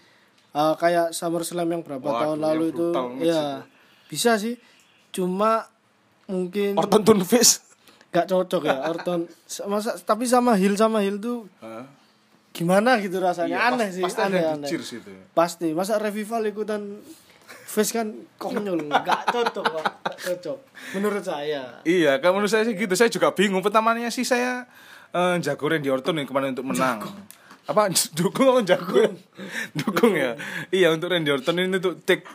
[0.52, 2.86] eh, kayak SummerSlam yang berapa Waduh, tahun yang lalu itu
[3.22, 3.42] ya
[4.06, 4.54] bisa sih.
[5.10, 5.68] Cuma
[6.24, 7.60] mungkin Orton Tunfish.
[8.08, 9.24] nggak cocok ya Orton
[9.66, 11.48] masa tapi sama Hill sama Hill tuh
[12.52, 14.68] gimana gitu rasanya Iya, aneh pas- sih pasti aneh, yang aneh.
[14.68, 15.12] itu.
[15.32, 17.00] pasti masa revival ikutan
[17.64, 19.84] face kan konyol nggak cocok Pak.
[20.04, 20.58] Nggak cocok
[20.92, 22.92] menurut saya Iya, kan menurut saya sih gitu.
[22.92, 23.60] Saya juga bingung.
[23.60, 24.68] Pertamanya sih saya
[25.10, 27.00] eh, jago Randy Orton nih kemarin untuk menang.
[27.68, 29.12] Apa dukung atau jago?
[29.78, 30.34] dukung ya.
[30.74, 32.26] Iya untuk Randy Orton ini untuk take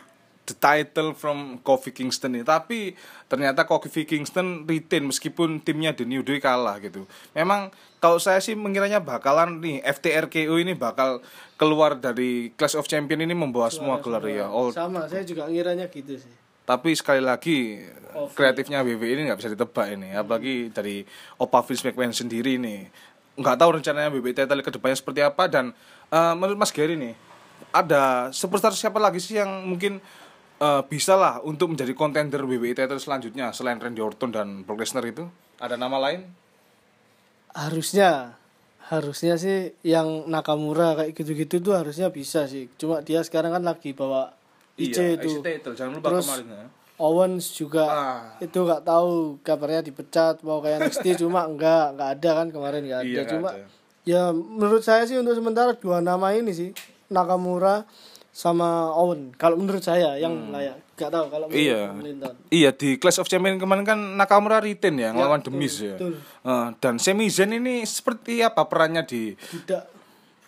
[0.48, 2.44] the title from Kofi Kingston nih.
[2.44, 2.96] Tapi
[3.28, 7.04] ternyata Kofi Kingston retain meskipun timnya The New Day kalah gitu.
[7.36, 7.68] Memang
[8.00, 11.20] kalau saya sih mengiranya bakalan nih FTRKO ini bakal
[11.60, 14.48] keluar dari Clash of Champion ini membawa semua gelar ya.
[14.48, 17.80] All sama saya juga ngiranya gitu sih tapi sekali lagi
[18.12, 18.36] Kofi.
[18.36, 21.00] kreatifnya WWE ini nggak bisa ditebak ini apalagi dari
[21.40, 22.92] Opa Vince McMahon sendiri nih
[23.38, 25.46] nggak tahu rencananya title ke depannya seperti apa.
[25.46, 25.70] Dan
[26.10, 27.14] eh, menurut Mas Gary nih
[27.70, 30.02] ada superstar siapa lagi sih yang mungkin
[30.58, 35.06] eh, bisa lah untuk menjadi kontender WWE title selanjutnya selain Randy Orton dan Brock Lesnar
[35.06, 35.30] itu?
[35.62, 36.26] Ada nama lain?
[37.54, 38.38] Harusnya
[38.88, 42.72] harusnya sih yang Nakamura kayak gitu-gitu tuh harusnya bisa sih.
[42.80, 44.32] Cuma dia sekarang kan lagi bawa
[44.80, 45.28] IC iya, itu.
[45.28, 46.66] IC title jangan lupa Terus- kemarin ya.
[46.98, 48.20] Owens juga Ah.
[48.38, 53.00] itu nggak tahu kabarnya dipecat mau kayak NXT cuma enggak nggak ada kan kemarin nggak
[53.00, 53.66] ada Iya, cuma ada.
[54.02, 56.70] ya menurut saya sih untuk sementara dua nama ini sih
[57.08, 57.86] Nakamura
[58.30, 61.64] sama Owen kalau menurut saya yang layak nggak tahu kalau menurut Hmm.
[61.64, 61.82] Iya.
[62.00, 62.34] Linton.
[62.48, 65.94] Iya di Clash of Champions kemarin kan Nakamura retain ya, ngelawan The Miz ya.
[65.94, 66.18] betul.
[66.20, 69.86] Eh, dan Sami Zayn ini seperti apa perannya di budak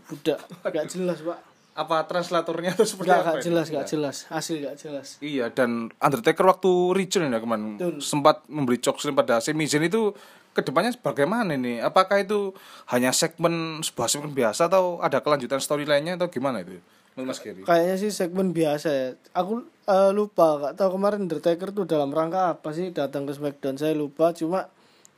[0.04, 1.38] budak nggak jelas pak
[1.70, 3.30] apa translatornya atau seperti Gak, apa?
[3.30, 3.46] gak ini?
[3.46, 3.74] jelas, Iya.
[3.78, 4.16] gak jelas.
[4.28, 5.06] Asli gak jelas.
[5.22, 8.02] Iya dan Undertaker waktu return ya kemarin Betul.
[8.02, 10.12] sempat memberi chokeslam pada Sami Zayn itu
[10.50, 11.78] ke depannya bagaimana ini?
[11.78, 12.50] Apakah itu
[12.90, 16.82] hanya segmen sebuah segmen biasa atau ada kelanjutan storyline-nya atau gimana itu?
[17.14, 17.62] Menurut Mas Giri?
[17.62, 19.06] Kayaknya sih segmen biasa ya.
[19.34, 23.78] Aku eh, lupa, gak tahu kemarin Undertaker tuh dalam rangka apa sih datang ke SmackDown.
[23.78, 24.66] Saya lupa, cuma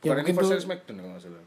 [0.05, 1.41] ya mungkin tuh Smackdown kalau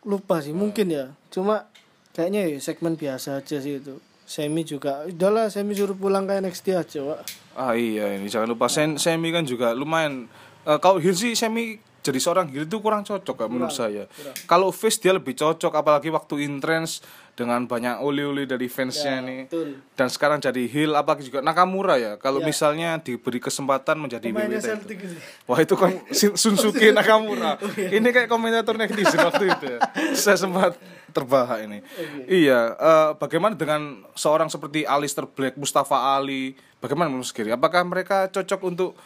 [0.00, 1.14] lupa sih, mungkin ya.
[1.30, 1.70] Cuma
[2.16, 3.98] kayaknya ya segmen biasa aja sih itu.
[4.30, 7.20] Semi juga, udahlah Semi suruh pulang ke NXT aja, Pak.
[7.58, 10.30] Ah iya ini jangan lupa Semi kan juga lumayan
[10.62, 14.10] eh, kalau sih Semi jadi seorang heel itu kurang cocok kan menurut saya.
[14.50, 17.06] Kalau face dia lebih cocok apalagi waktu entrance
[17.38, 19.46] dengan banyak oli-oli dari fansnya nih.
[19.46, 19.78] betul.
[19.94, 22.18] Dan sekarang jadi heel apalagi juga Nakamura ya.
[22.18, 25.18] Kalau misalnya diberi kesempatan menjadi Pemainnya WWE ini.
[25.46, 27.62] Wah itu kan Sunsuke Nakamura.
[27.78, 29.78] Ini kayak komentator netizen waktu itu ya.
[30.18, 30.74] Saya sempat
[31.14, 31.78] terbahak ini.
[32.26, 36.58] Iya, eh, bagaimana dengan seorang seperti Alistair Black, Mustafa Ali?
[36.82, 37.54] Bagaimana menurut Giri?
[37.54, 38.98] Apakah mereka cocok untuk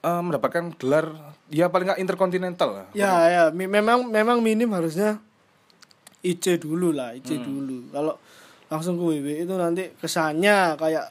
[0.00, 1.06] eh, mendapatkan gelar
[1.48, 2.86] ya paling nggak interkontinental lah?
[2.92, 5.20] Ya, ya, mi- memang memang minim harusnya
[6.20, 7.44] IC dulu lah, IC Hmm.
[7.44, 7.78] dulu.
[7.88, 8.14] Kalau
[8.66, 11.06] langsung ke WWE itu nanti kesannya kayak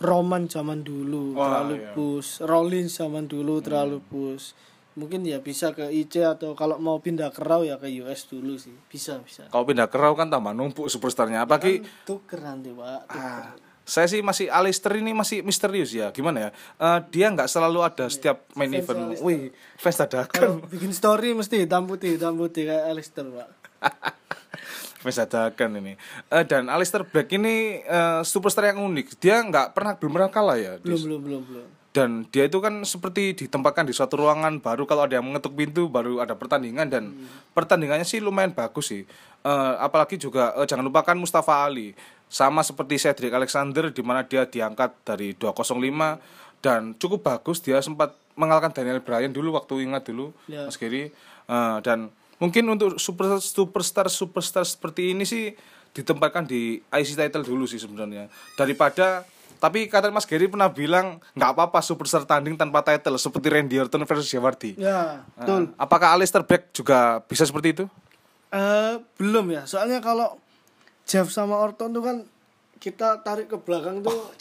[0.00, 1.86] Roman zaman dulu Wah, terlalu iya.
[1.86, 1.94] Hmm.
[1.94, 4.56] push, Rollins zaman dulu terlalu push.
[4.90, 8.58] Mungkin ya bisa ke IC atau kalau mau pindah ke Raw ya ke US dulu
[8.58, 8.74] sih.
[8.90, 9.46] Bisa, bisa.
[9.46, 11.46] Kalau pindah ke Raw kan tambah numpuk superstarnya.
[11.46, 13.06] Apalagi Tuker nanti, Pak.
[13.06, 13.22] Tuker.
[13.22, 13.54] Ah,
[13.90, 16.08] saya sih masih Alistair ini masih misterius ya.
[16.10, 16.50] Gimana ya?
[16.78, 19.00] Eh, dia nggak selalu ada setiap main Fans event.
[19.04, 19.26] Alistair.
[19.26, 19.42] Wih,
[19.74, 20.48] fans dadakan.
[20.64, 23.48] Bikin story mesti hitam putih, hitam putih kayak Alistair, Pak.
[25.02, 25.92] fans dadakan ini.
[26.28, 29.18] Eh, dan Alistair Black ini eh, superstar yang unik.
[29.18, 30.72] Dia nggak pernah belum pernah kalah ya.
[30.76, 31.66] Di- Belum, belum, belum, belum.
[31.90, 35.90] dan dia itu kan seperti ditempatkan di suatu ruangan baru kalau ada yang mengetuk pintu
[35.90, 37.10] baru ada pertandingan dan
[37.50, 39.02] pertandingannya sih lumayan bagus sih
[39.40, 41.96] Eh, apalagi juga eh, jangan lupakan Mustafa Ali
[42.30, 45.74] sama seperti Cedric Alexander di mana dia diangkat dari 205
[46.62, 50.64] dan cukup bagus dia sempat mengalahkan Daniel Bryan dulu waktu ingat dulu Ya.
[50.64, 51.10] Mas Giri
[51.50, 55.50] Eh, dan mungkin untuk super superstar superstar seperti ini sih
[55.90, 59.26] ditempatkan di IC title dulu sih sebenarnya daripada
[59.58, 64.06] tapi kata Mas Gary pernah bilang nggak apa-apa superstar tanding tanpa title seperti Randy Orton
[64.06, 64.78] versus Jeff Hardy.
[64.78, 65.68] Ya, betul.
[65.68, 67.84] Eh, apakah Alistair Black juga bisa seperti itu?
[68.54, 70.38] Eh belum ya, soalnya kalau
[71.06, 72.16] Jeff sama Orton tuh kan
[72.76, 74.32] kita tarik ke belakang tuh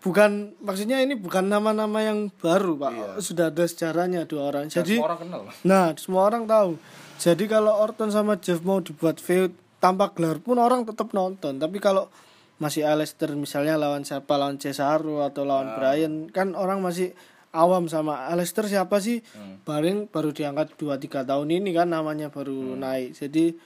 [0.00, 4.68] bukan maksudnya ini bukan nama-nama yang baru pak, sudah ada sejarahnya dua orang.
[4.68, 5.40] Jadi Semua orang kenal.
[5.64, 6.70] nah semua orang tahu.
[7.16, 11.56] Jadi kalau Orton sama Jeff mau dibuat feud tanpa gelar pun orang tetap nonton.
[11.56, 12.12] Tapi kalau
[12.60, 14.36] masih Alistair misalnya lawan siapa?
[14.36, 16.28] Lawan Cesaro atau lawan Bryan.
[16.28, 17.16] Kan orang masih
[17.52, 19.24] awam sama Alistair siapa sih?
[19.64, 23.16] Paling baru diangkat 2-3 tahun ini kan namanya baru naik.
[23.16, 23.56] Jadi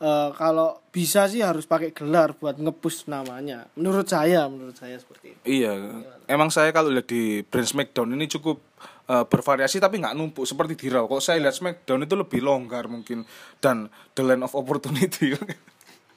[0.00, 5.34] eh, kalau bisa sih harus pakai gelar buat ngepush namanya menurut saya menurut saya seperti
[5.34, 8.62] itu Iya, emang saya kalau lihat di brand Smackdown ini cukup
[9.10, 11.04] eh, bervariasi tapi nggak numpuk seperti di Raw.
[11.04, 13.28] Kok saya lihat Smackdown itu lebih longgar mungkin
[13.60, 15.36] dan the land of opportunity.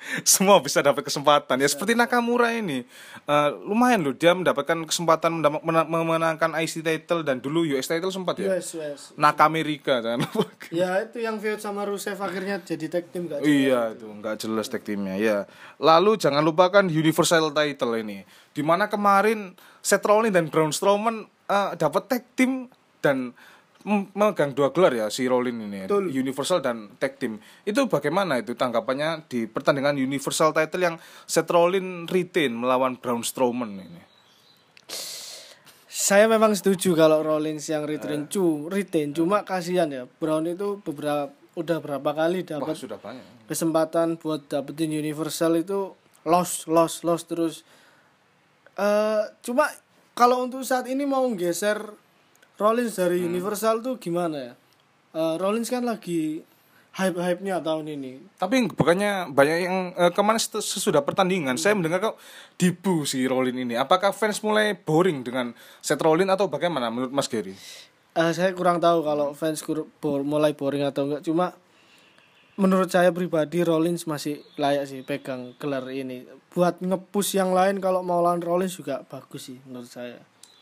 [0.27, 1.59] Semua bisa dapat kesempatan.
[1.59, 2.83] Ya seperti Nakamura ini.
[3.27, 8.11] Eh, lumayan loh dia mendapatkan kesempatan mendap- mena- memenangkan IC title dan dulu US title
[8.11, 8.55] sempat ya?
[8.55, 8.99] Yes yes.
[9.19, 10.47] Nakamerika jangan lupa.
[10.79, 14.67] ya itu yang feud sama Rusev akhirnya jadi tag team gak Iya itu nggak jelas
[14.71, 15.43] tag timnya ya.
[15.77, 18.23] Lalu jangan lupakan Universal Title ini,
[18.55, 22.71] di mana kemarin Seth Rollins dan Braun Strowman eh, dapat tag team
[23.03, 23.31] dan
[23.87, 26.11] memegang dua gelar ya si Rollins ini, Betul.
[26.11, 27.39] Universal dan tag team.
[27.63, 33.79] Itu bagaimana itu tanggapannya di pertandingan Universal Title yang Seth Rollins retain melawan Braun Strowman
[33.79, 34.01] ini?
[35.87, 41.33] Saya memang setuju kalau Rollins yang retain cu retain cuma kasihan ya Brown itu beberapa
[41.57, 42.77] udah berapa kali dapat
[43.49, 47.65] kesempatan buat dapetin Universal itu lost lost lost terus
[48.77, 49.65] eh cuma
[50.13, 51.81] kalau untuk saat ini mau geser
[52.57, 54.53] Rollins dari Universal tuh gimana ya?
[55.13, 56.41] Eh, Rollins kan lagi
[56.97, 58.37] hype hype nya tahun ini.
[58.41, 62.17] Tapi bukannya banyak yang eh, kemarin sesudah pertandingan saya mendengar kok
[62.57, 63.77] dibu si Rollins ini.
[63.77, 67.53] Apakah fans mulai boring dengan Seth Rollins atau bagaimana menurut Mas Gary?
[68.17, 71.21] Eh, saya kurang tahu kalau fans kur- bo- mulai boring atau enggak.
[71.21, 71.53] Cuma
[72.57, 76.25] menurut saya pribadi Rollins masih layak sih pegang gelar ini.
[76.49, 80.17] Buat ngepush yang lain kalau mau lawan Rollins juga bagus sih menurut saya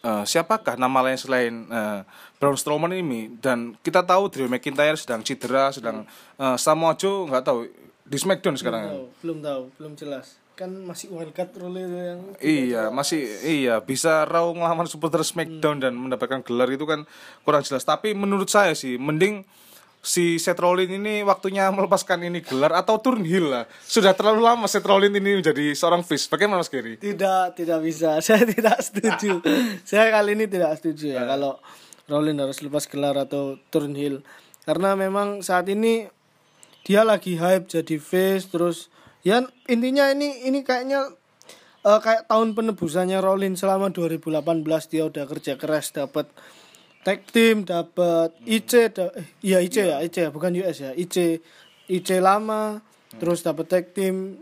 [0.05, 1.99] Eh, siapakah nama lain selain eh,
[2.37, 3.33] Braun Strowman ini?
[3.41, 6.05] Dan kita tahu Drew McIntyre sedang cedera, sedang
[6.37, 7.65] eh, Samoa Joe nggak tahu
[8.05, 8.85] di SmackDown sekarang.
[8.85, 14.55] tahu, belum tahu belum jelas kan masih wildcard itu yang Iya, masih iya bisa Raw
[14.55, 17.03] ngelawan supporter SmackDown dan mendapatkan gelar itu kan
[17.43, 17.83] kurang jelas.
[17.83, 19.43] Tapi menurut saya sih mending
[20.05, 23.65] si Seth Rollins ini waktunya melepaskan ini gelar atau turn heel lah.
[23.81, 26.29] Sudah terlalu lama Seth Rollins ini menjadi seorang face.
[26.29, 27.01] Bagaimana Mas Gary?
[27.01, 28.17] Tidak, tidak bisa.
[28.25, 29.41] Saya tidak setuju.
[29.89, 31.57] saya kali ini tidak setuju ya kalau
[32.05, 34.21] Rollins harus lepas gelar atau turn heel.
[34.61, 36.05] Karena memang saat ini
[36.85, 38.93] dia lagi hype jadi face terus
[39.25, 41.17] ya intinya ini ini kayaknya
[41.81, 44.45] eh, kayak tahun penebusannya Rollins selama 2018
[44.93, 46.29] dia udah kerja keras dapat
[47.05, 50.91] tag team dapat IC da- eh, iya IC ya IC ya bukan US ya.
[50.97, 51.37] IC
[51.85, 52.81] IC lama
[53.21, 54.41] terus dapat tag team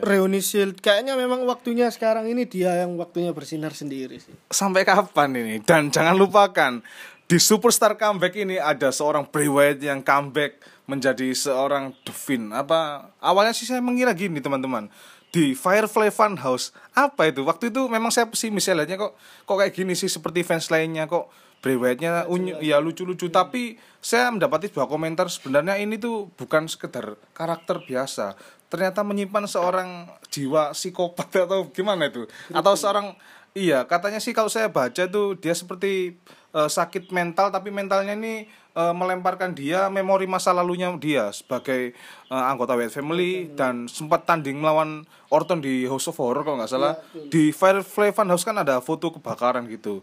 [0.00, 0.80] reuni shield.
[0.80, 4.32] Kayaknya memang waktunya sekarang ini dia yang waktunya bersinar sendiri sih.
[4.48, 5.60] Sampai kapan ini?
[5.60, 6.80] Dan jangan lupakan
[7.28, 10.56] di Superstar Comeback ini ada seorang Bray Wyatt yang comeback
[10.88, 12.52] menjadi seorang Fiend.
[12.56, 14.88] Apa awalnya sih saya mengira gini teman-teman.
[15.28, 17.42] Di Firefly Funhouse apa itu?
[17.44, 21.10] Waktu itu memang saya pesimis saya lihatnya kok kok kayak gini sih seperti fans lainnya
[21.10, 21.26] kok
[21.64, 23.32] Bray Wyatt-nya unyu, ya lucu-lucu.
[23.32, 28.36] Tapi saya mendapati sebuah komentar sebenarnya ini tuh bukan sekedar karakter biasa.
[28.68, 32.28] Ternyata menyimpan seorang jiwa psikopat atau gimana itu?
[32.52, 33.16] Atau seorang
[33.56, 36.20] iya katanya sih kalau saya baca tuh dia seperti
[36.52, 41.94] eh, sakit mental tapi mentalnya ini eh, melemparkan dia memori masa lalunya dia sebagai
[42.28, 46.68] eh, anggota Wyatt Family dan sempat tanding melawan Orton di House of Horror kalau nggak
[46.68, 46.98] salah.
[47.14, 50.02] Di Firefly Funhouse kan ada foto kebakaran gitu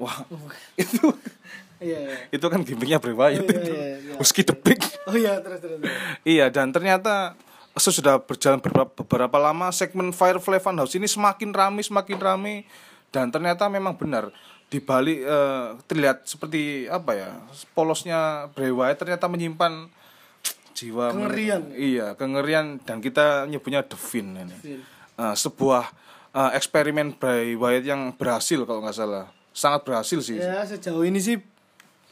[0.00, 0.26] wah
[0.82, 1.14] itu
[1.82, 4.44] iya iya itu kan gimmicknya Bray Wyatt iya, itu iya, iya.
[4.48, 4.80] The Pig
[5.10, 5.92] oh iya terus terus, terus.
[6.24, 7.36] Iya dan ternyata
[7.74, 12.56] sesudah berjalan beberapa, beberapa lama segmen Firefly Funhouse ini semakin ramai semakin ramai
[13.10, 14.30] dan ternyata memang benar
[14.70, 17.30] di balik eh, terlihat seperti apa ya
[17.74, 19.90] polosnya Bray Wyatt ternyata menyimpan
[20.74, 21.70] jiwa Kengerian.
[21.78, 24.82] iya kengerian dan kita nyebutnya Fiend ini Fiend.
[25.14, 25.84] Eh, sebuah
[26.34, 31.22] eh, eksperimen Bray Wyatt yang berhasil kalau nggak salah sangat berhasil sih ya sejauh ini
[31.22, 31.38] sih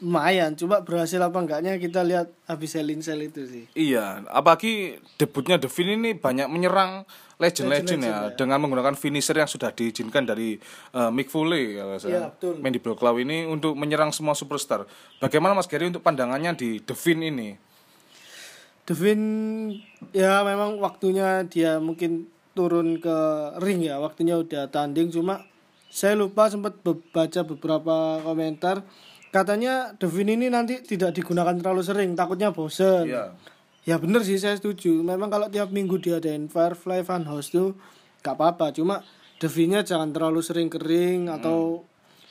[0.03, 5.55] lumayan cuma berhasil apa enggaknya kita lihat habis Hell Cell itu sih Iya, apalagi debutnya
[5.63, 7.07] Fiend ini banyak menyerang
[7.39, 10.59] legend-legend ya, dengan menggunakan finisher yang sudah diizinkan dari
[10.95, 12.11] eh, Mick Foley kalau saya.
[12.11, 12.53] Iya, betul.
[12.59, 14.87] Mandy Claw ini untuk menyerang semua superstar.
[15.19, 17.55] Bagaimana Mas Gary untuk pandangannya di Fiend ini?
[18.83, 19.21] Devin
[20.11, 23.17] ya memang waktunya dia mungkin turun ke
[23.63, 25.47] ring ya waktunya udah tanding cuma
[25.93, 26.81] saya lupa sempat
[27.13, 28.81] baca beberapa komentar.
[29.29, 33.05] Katanya Devin ini nanti tidak digunakan terlalu sering takutnya bosen.
[33.05, 33.37] Iya.
[33.85, 35.05] ya bener sih saya setuju.
[35.05, 37.77] Memang kalau tiap minggu diadain Firefly Funhouse tuh
[38.25, 38.73] gak apa-apa.
[38.73, 39.05] Cuma
[39.37, 41.83] Devinnya jangan terlalu sering kering atau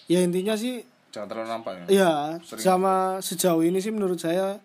[0.09, 0.81] ya intinya sih
[1.13, 1.85] Jangan terlalu nampak ya.
[1.93, 4.65] ya sama sejauh ini sih menurut saya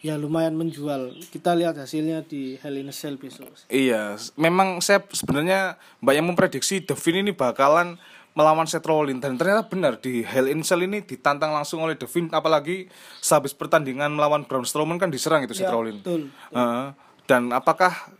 [0.00, 1.20] ya lumayan menjual.
[1.28, 3.52] Kita lihat hasilnya di Hell in a Cell besok.
[3.68, 8.00] Iya, memang saya sebenarnya banyak memprediksi Fiend ini bakalan
[8.36, 12.04] melawan Seth Rollins dan ternyata benar di Hell in Cell ini ditantang langsung oleh The
[12.04, 12.86] Fiend apalagi
[13.18, 16.00] sehabis pertandingan melawan Braun Strowman kan diserang itu Seth Ya, Rollins.
[16.00, 16.28] betul.
[16.52, 16.86] Heeh.
[17.24, 18.12] dan apakah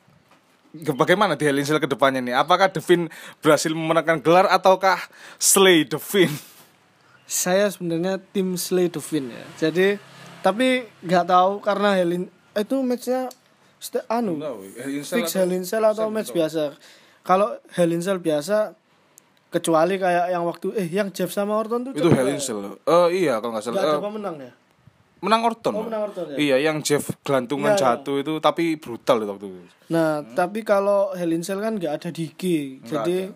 [0.91, 2.35] bagaimana di Hell in Cell ke depannya nih?
[2.35, 4.99] Apakah The Fiend berhasil memenangkan gelar ataukah
[5.37, 6.35] Slay The Fiend?
[7.27, 9.99] saya sebenarnya tim Slay the Fiend ya jadi
[10.41, 12.25] tapi nggak tahu karena Hell in
[12.55, 13.27] itu matchnya
[14.07, 16.79] anu Hell in Cell fix atau- Hell in Cell atau match biasa
[17.21, 18.79] kalau Hell in Cell biasa
[19.51, 22.77] kecuali kayak yang waktu eh yang Jeff sama Orton tuh Itu Hell in a Cell.
[22.83, 23.99] Eh iya kalau nggak salah.
[23.99, 24.53] coba menang ya
[25.25, 25.73] menang Orton.
[25.75, 26.37] Oh, menang Orton ya?
[26.37, 27.83] Iya, yang Jeff gelantungan Iya, iya.
[27.99, 29.61] jatuh itu tapi brutal itu waktu itu.
[29.89, 32.43] Nah, tapi kalau Hell in Cell kan nggak ada di IG.
[32.85, 33.33] Jadi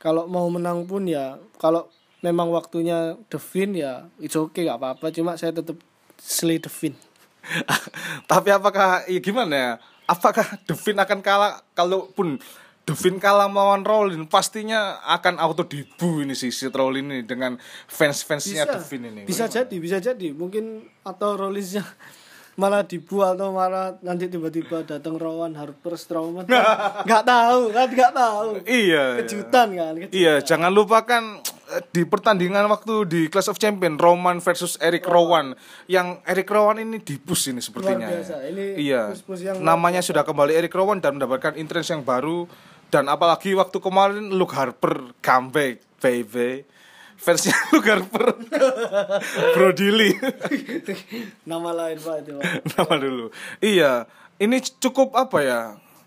[0.00, 1.86] kalau mau menang pun ya kalau
[2.24, 5.12] memang waktunya Fiend ya it's okay nggak apa-apa.
[5.12, 5.76] Cuma saya tetap
[6.18, 6.96] Slay Fiend.
[8.30, 9.72] Tapi apakah ya gimana ya?
[10.06, 12.42] Apakah Devin akan kalah kalaupun
[12.82, 17.54] Devin kalah melawan Rollins pastinya akan auto dibu ini sih si Rollins ini dengan
[17.86, 19.22] fans-fansnya Devin ini.
[19.22, 20.34] bisa jadi, bisa jadi.
[20.34, 21.86] Mungkin atau Rollinsnya
[22.60, 26.44] malah dibuat atau malah nanti tiba-tiba datang Rowan Harper Strowman
[27.08, 29.24] nggak tahu kan nggak tahu Iya.
[29.24, 30.12] kejutan kan kejutan.
[30.12, 31.40] Iya, jangan lupakan
[31.72, 35.56] eh, di pertandingan waktu di Clash of Champion Roman versus Eric Rowan
[35.88, 38.10] yang Eric Rowan ini dipus ini sepertinya.
[38.12, 38.36] Luar biasa.
[38.44, 39.02] Ini iya.
[39.08, 42.44] push-push yang luar Namanya sudah kembali Eric Rowan dan mendapatkan entrance yang baru
[42.92, 46.68] dan apalagi waktu kemarin Luke Harper comeback baby.
[47.16, 48.34] Fansnya Luke Harper.
[49.54, 50.14] Brody Lee.
[51.50, 53.26] nama lain pak itu pak nama dulu.
[53.58, 54.04] Iya,
[54.36, 55.60] ini cukup apa ya?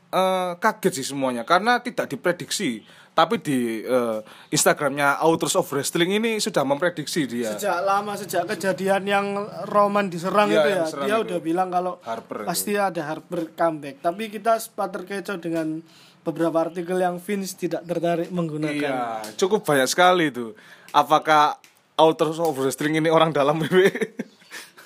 [0.08, 2.84] eh, kaget sih semuanya karena tidak diprediksi.
[3.12, 4.20] Tapi di eh,
[4.50, 7.48] Instagramnya Authors of Wrestling ini sudah memprediksi dia.
[7.50, 9.26] sejak lama sejak kejadian yang
[9.66, 11.24] Roman diserang Iya, itu ya diserang dia itu.
[11.24, 12.48] udah bilang kalau Harper itu.
[12.48, 15.80] pasti ada Harper comeback tapi kita sempat terkecoh dengan
[16.26, 18.98] beberapa artikel yang Vince tidak tertarik menggunakan Iya,
[19.38, 20.58] cukup banyak sekali itu.
[20.90, 21.62] Apakah
[21.96, 23.94] Authors of Wrestling ini orang dalam WWE?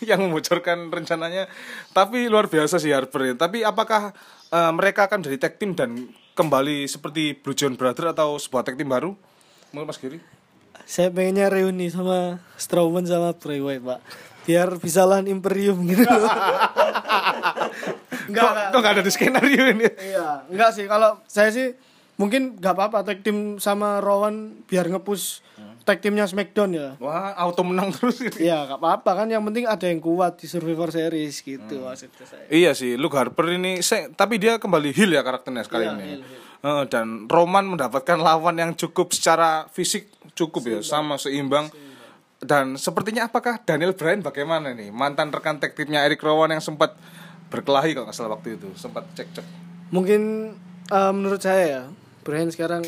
[0.04, 1.52] yang membocorkan rencananya.
[1.92, 3.36] Tapi luar biasa sih Harper.
[3.36, 4.16] Tapi apakah
[4.52, 8.80] eh, mereka akan jadi tag team dan kembali seperti Blue John Brother atau sebuah tag
[8.80, 9.12] team baru?
[9.76, 10.24] Menurut Mas Giri?
[10.90, 14.00] Saya pengennya reuni sama Strowman sama Bray Wyatt, Pak.
[14.50, 16.02] Biar bisa lawan Imperium gitu.
[16.02, 16.34] enggak,
[18.42, 18.74] kok, enggak.
[18.74, 19.86] kok nggak ada di skenario ini?
[19.94, 21.78] Iya, enggak sih kalau saya sih
[22.18, 25.46] mungkin nggak apa-apa tag team sama Rowan biar ngepush
[25.86, 26.90] tag teamnya Smackdown ya.
[26.98, 28.22] Wah, auto menang terus.
[28.38, 32.46] Iya, nggak apa-apa kan yang penting ada yang kuat di Survivor Series gitu maksudnya saya.
[32.50, 33.82] Iya sih, Luke Harper ini
[34.14, 36.06] tapi dia kembali heal ya karakternya sekali Iya, ini.
[36.10, 36.42] heal, heal.
[36.60, 41.70] Eh, dan Roman mendapatkan lawan yang cukup secara fisik cukup ya, sama seimbang.
[42.40, 44.96] Dan sepertinya apakah Daniel Bryan bagaimana nih?
[44.96, 46.96] Mantan rekan tag timnya Eric Rowan yang sempat
[47.52, 49.44] berkelahi kalau nggak salah waktu itu, sempat cek-cek.
[49.92, 50.54] Mungkin
[50.88, 51.84] eh, menurut saya ya,
[52.24, 52.88] Brian sekarang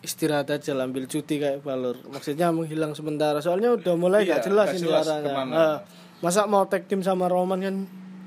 [0.00, 2.00] istirahat aja lah, ambil cuti kayak Balor.
[2.08, 3.44] Maksudnya menghilang sementara.
[3.44, 5.32] Soalnya udah mulai Iya, gak jelas ini arahnya.
[5.44, 5.76] Eh,
[6.24, 7.76] masa mau tag team sama Roman kan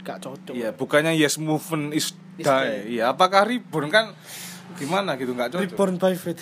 [0.06, 0.54] gak cocok.
[0.54, 2.94] Iya, bukannya yes movement is die.
[2.98, 4.14] Iya, apakah Reborn kan
[4.76, 5.64] gimana gitu nggak cocok.
[5.64, 6.42] Reborn by Fate.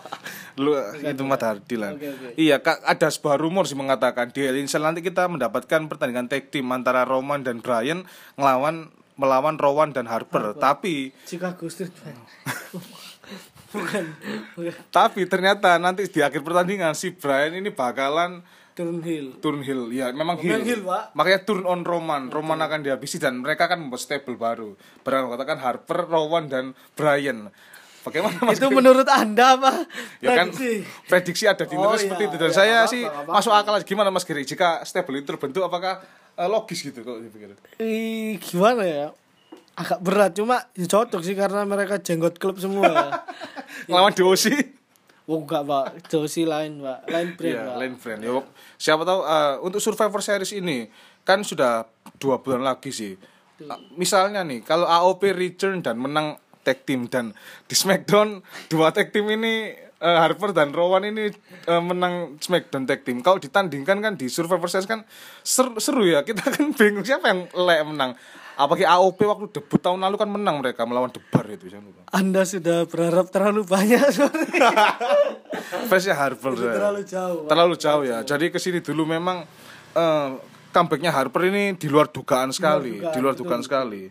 [0.62, 1.96] lu itu Mat Hardy lah.
[2.36, 6.28] Iya, Kak, ada sebuah rumor sih mengatakan di Hell in Cell nanti kita mendapatkan pertandingan
[6.28, 8.04] tag team antara Roman dan Bryan
[8.36, 10.56] ngelawan melawan Rowan dan Harper.
[10.56, 11.92] Tapi Chicago Street
[13.70, 14.04] bukan,
[14.58, 14.74] bukan.
[14.96, 19.36] tapi ternyata nanti di akhir pertandingan si Bryan ini bakalan Turun Hill.
[19.38, 19.90] turn heel.
[19.90, 20.62] Ya, memang heel.
[20.62, 21.12] heel, Pak.
[21.12, 22.28] Makanya turn on Roman.
[22.28, 24.72] Roman akan dihabisi dan mereka akan membuat stable baru.
[25.00, 27.50] Berang katakan Harper, Rowan dan Bryan.
[28.00, 28.56] Bagaimana Mas?
[28.56, 29.84] Itu menurut Anda apa?
[30.18, 30.80] ya kan Prediksi?
[31.04, 33.36] prediksi ada di Oh, internet seperti iya, itu dan iya, saya nggak sih apa-apa, nggak
[33.36, 36.00] masuk akal gimana Mas Giri jika stable itu terbentuk apakah
[36.32, 39.06] eh, logis gitu kok dipikir Ih, gimana ya?
[39.74, 42.88] Agak berat cuma ya cocok sih karena mereka jenggot klub semua.
[43.84, 43.92] ya.
[43.92, 44.48] lawan DOC
[45.30, 47.76] Oh enggak pak, Josie lain pak, lain brand ya pak.
[47.78, 48.18] lain brand.
[48.18, 48.30] Ya
[48.74, 50.90] siapa tahu eh, untuk Survivor Series ini
[51.22, 51.86] kan sudah
[52.18, 53.14] dua bulan lagi sih.
[53.70, 56.34] Ah, misalnya nih kalau AOP return dan menang
[56.66, 57.30] tag team dan
[57.70, 63.06] di Smackdown dua tag team ini eh, Harper dan Rowan ini eh, menang Smackdown tag
[63.06, 63.22] team.
[63.22, 65.06] Kalau ditandingkan kan di Survivor Series kan
[65.46, 66.26] seru, seru ya.
[66.26, 68.18] Kita kan bingung siapa yang le menang
[68.60, 72.44] apalagi AOP waktu debut tahun lalu kan menang mereka melawan Debar itu jangan lupa Anda
[72.44, 74.44] sudah berharap terlalu banyak sorry.
[75.88, 77.48] fansnya Harper Itu terlalu jauh.
[77.48, 78.18] Terlalu jauh ya.
[78.20, 79.48] Jadi ke sini dulu memang
[79.96, 80.28] eh,
[80.76, 84.02] comebacknya Harper ini di luar dugaan sekali, dugaan, di luar betul, dugaan sekali.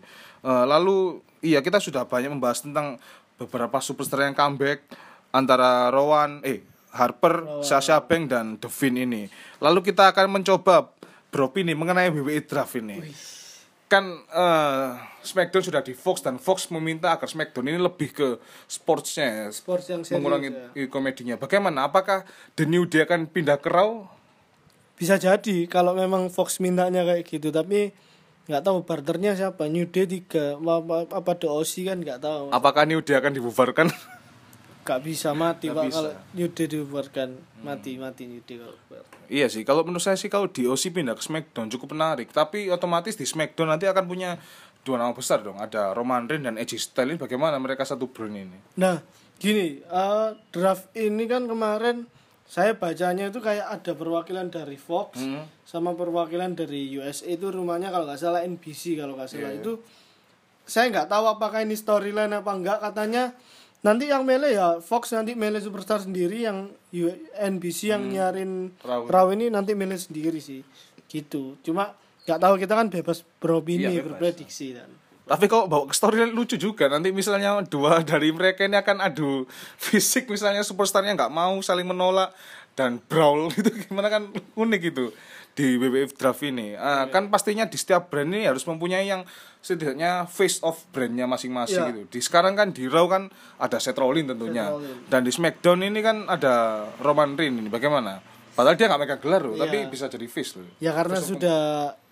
[0.41, 2.97] Eh, lalu iya kita sudah banyak membahas tentang
[3.38, 4.83] beberapa superstar yang comeback
[5.29, 9.23] antara Rowan, eh Harper, Sasha Banks dan Devin ini.
[9.62, 10.89] Lalu kita akan mencoba
[11.29, 12.97] beropini mengenai WWE Draft ini.
[13.89, 14.89] Kan eh,
[15.25, 18.28] SmackDown sudah di Fox dan Fox meminta agar SmackDown ini lebih ke
[18.69, 20.86] sportsnya, ya, Sports yang serius, mengurangi ya.
[20.88, 21.36] komedinya.
[21.41, 21.89] Bagaimana?
[21.89, 22.23] Apakah
[22.54, 24.06] The New Day akan pindah ke Raw?
[24.93, 27.89] Bisa jadi kalau memang Fox mintanya kayak gitu tapi
[28.49, 32.84] nggak tahu barternya siapa New Day tiga apa, apa The OC kan nggak tahu Apakah
[32.89, 33.88] New Day akan dibubarkan?
[34.89, 35.95] nggak bisa mati Nggak pak bisa.
[35.95, 37.30] kalau New Day dibubarkan
[37.62, 38.73] mati mati New Day kalau
[39.30, 42.30] iya sih, kalau menurut saya sih kalau di OC pindah ke SmackDown cukup menarik.
[42.30, 44.41] Tapi otomatis di SmackDown nanti akan punya
[44.82, 45.56] dua nama besar dong.
[45.56, 47.15] Ada Roman Reigns dan AJ Styles.
[47.15, 48.58] Bagaimana mereka satu brand ini?
[48.75, 48.97] Nah,
[49.36, 52.10] gini, eh, draft ini kan kemarin
[52.43, 55.45] saya bacanya itu kayak ada perwakilan dari Fox Hmm.
[55.62, 59.78] sama perwakilan dari USA itu rumahnya kalau nggak salah NBC kalau nggak salah Iya, itu
[60.65, 63.38] saya nggak tahu apakah ini storyline apa enggak katanya
[63.79, 66.67] nanti yang mele ya Fox nanti mele superstar sendiri yang
[67.39, 69.07] NBC yang nyarin Raw.
[69.07, 70.63] Raw ini nanti mele sendiri sih.
[71.07, 71.55] Gitu.
[71.63, 71.95] Cuma
[72.27, 74.19] nggak tahu kita kan bebas beropini Iya, bebas.
[74.19, 74.89] berprediksi kan.
[75.29, 76.89] Tapi kalau bawa ke story lucu juga.
[76.89, 79.45] Nanti misalnya dua dari mereka ini akan adu
[79.77, 82.33] fisik misalnya superstarnya nggak mau saling menolak
[82.75, 83.47] dan brawl.
[83.55, 84.27] Gitu gimana kan
[84.58, 85.13] unik gitu
[85.60, 89.27] di WWF draft ini Ah, kan pastinya di setiap brand ini harus mempunyai yang
[89.60, 91.89] setidaknya face of brandnya masing-masing Iya.
[91.91, 95.03] gitu di sekarang kan di Raw kan ada Seth Rollins tentunya Seth Rollins.
[95.05, 96.53] dan di SmackDown ini kan ada
[96.97, 99.62] Roman Reigns ini bagaimana padahal dia nggak megang gelar loh Iya.
[99.62, 101.62] tapi bisa jadi face loh Ya karena sudah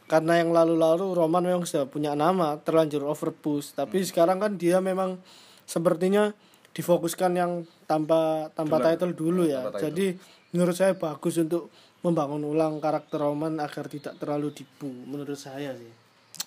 [0.06, 4.08] karena yang lalu-lalu Roman memang sudah punya nama terlanjur overpush tapi Hmm.
[4.08, 5.24] sekarang kan dia memang
[5.64, 6.36] sepertinya
[6.70, 7.52] difokuskan yang
[7.86, 8.86] tanpa tanpa Dulu.
[8.86, 9.64] title dulu ya.
[9.64, 9.84] tanpa title.
[9.86, 10.08] Jadi
[10.50, 11.72] menurut saya bagus untuk
[12.06, 15.92] membangun ulang karakter Roman agar tidak terlalu dibu menurut saya sih.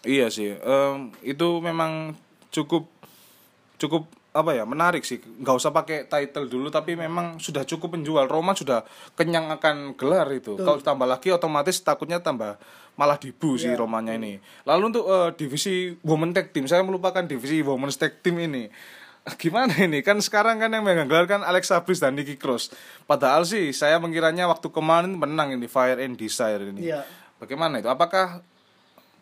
[0.06, 2.16] Iya sih, em, itu memang
[2.48, 2.88] cukup
[3.76, 5.18] cukup apa ya menarik sih.
[5.18, 8.30] Nggak usah pakai title dulu, tapi memang sudah cukup menjual.
[8.30, 8.86] Roman sudah
[9.18, 10.54] kenyang akan gelar itu.
[10.54, 12.54] Kalau tambah lagi, otomatis takutnya tambah
[12.94, 14.32] malah dibu sih Romannya ini.
[14.68, 18.70] Lalu untuk eh, divisi women tag team, saya melupakan divisi women's tag team ini.
[19.42, 20.00] Gimana ini?
[20.00, 22.72] Kan sekarang kan yang megang gelar kan Alexa Bliss dan Nikki Cross.
[23.04, 27.04] Padahal sih saya mengiranya waktu kemarin menang ini Fire and Desire ini Iya.
[27.36, 27.86] Bagaimana itu?
[27.86, 28.40] Apakah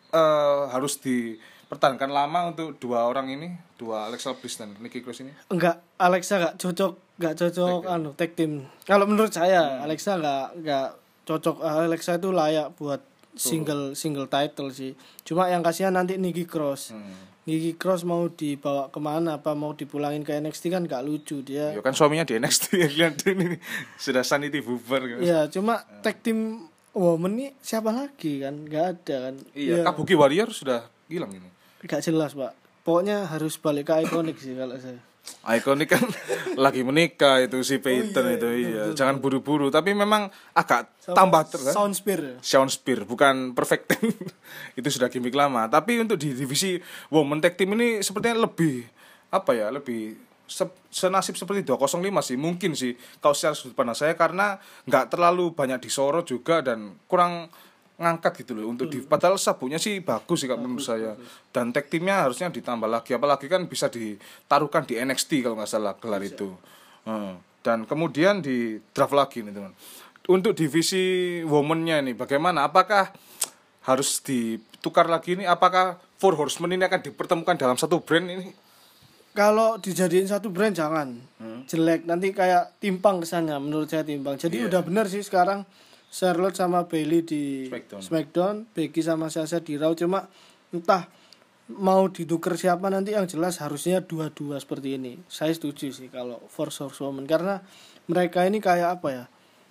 [0.09, 5.31] eh, harus dipertahankan lama untuk dua orang ini, dua Alexa Bliss dan Nikki Cross ini?
[5.47, 10.87] enggak Alexa enggak cocok enggak cocok anu tag team kalau menurut saya Alexa enggak enggak
[11.23, 13.03] cocok Alexa itu layak buat
[13.35, 16.91] single single title sih cuma yang kasihan nanti Nikki Cross
[17.49, 19.41] Nikki Cross mau dibawa ke mana?
[19.41, 21.73] Apa mau dipulangin ke NXT kan gak lucu dia.
[21.73, 23.57] Ya kan suaminya di NXT lihat ini.
[23.97, 25.17] Sudah sanity bubar kan.
[25.19, 28.69] ya cuma tag team woman nih siapa lagi kan?
[28.69, 29.35] Nggak ada kan?
[29.57, 31.49] Iya, Ya, Kabuki Warrior sudah hilang ini.
[31.81, 32.53] nggak jelas pak.
[32.85, 35.01] Pokoknya harus balik ke ikonik sih kalau saya
[35.49, 36.03] Ikonik kan
[36.65, 38.83] lagi menikah itu si Peyton iya, itu iya, iya.
[38.93, 41.73] Jangan buru-buru, tapi memang agak tambah terus.
[41.73, 44.13] Sound Spear Sean Spear bukan perfect Ten.
[44.79, 46.77] itu sudah gimmick lama tapi untuk di divisi
[47.13, 48.85] women tag team ini sepertinya lebih
[49.29, 50.17] apa ya lebih
[50.49, 54.57] se- senasib seperti 205 sih mungkin sih kalau secara sudut pandang saya karena
[54.89, 57.53] nggak terlalu banyak disorot juga dan kurang
[57.99, 61.19] ngangkat gitu loh untuk di padahal sabuknya sih bagus sih kalau menurut saya.
[61.51, 65.93] dan tag teamnya harusnya ditambah lagi apalagi kan bisa ditaruhkan di NXT kalau nggak salah
[65.99, 66.55] gelar itu.
[67.03, 67.39] Hmm.
[67.59, 69.75] dan kemudian di draft lagi nih teman
[70.29, 72.69] untuk divisi womannya nih bagaimana?
[72.69, 73.09] Apakah
[73.89, 75.49] harus ditukar lagi ini?
[75.49, 78.53] Apakah Four Horsemen ini akan dipertemukan dalam satu brand ini?
[79.33, 81.17] Kalau dijadiin satu brand jangan.
[81.41, 81.65] Hmm.
[81.65, 82.05] jelek.
[82.05, 84.37] Nanti kayak timpang kesannya menurut saya timpang.
[84.37, 84.69] Jadi Iya.
[84.69, 85.65] udah benar sih sekarang
[86.09, 88.01] Charlotte sama Bailey di Smackdown.
[88.01, 89.93] Smackdown, Becky sama Sasha di Raw.
[89.93, 90.25] Cuma
[90.73, 91.07] entah
[91.69, 95.21] mau ditukar siapa nanti yang jelas harusnya dua-dua seperti ini.
[95.29, 97.61] Saya setuju sih kalau Force Horsewoman karena
[98.09, 99.25] mereka ini kayak apa ya?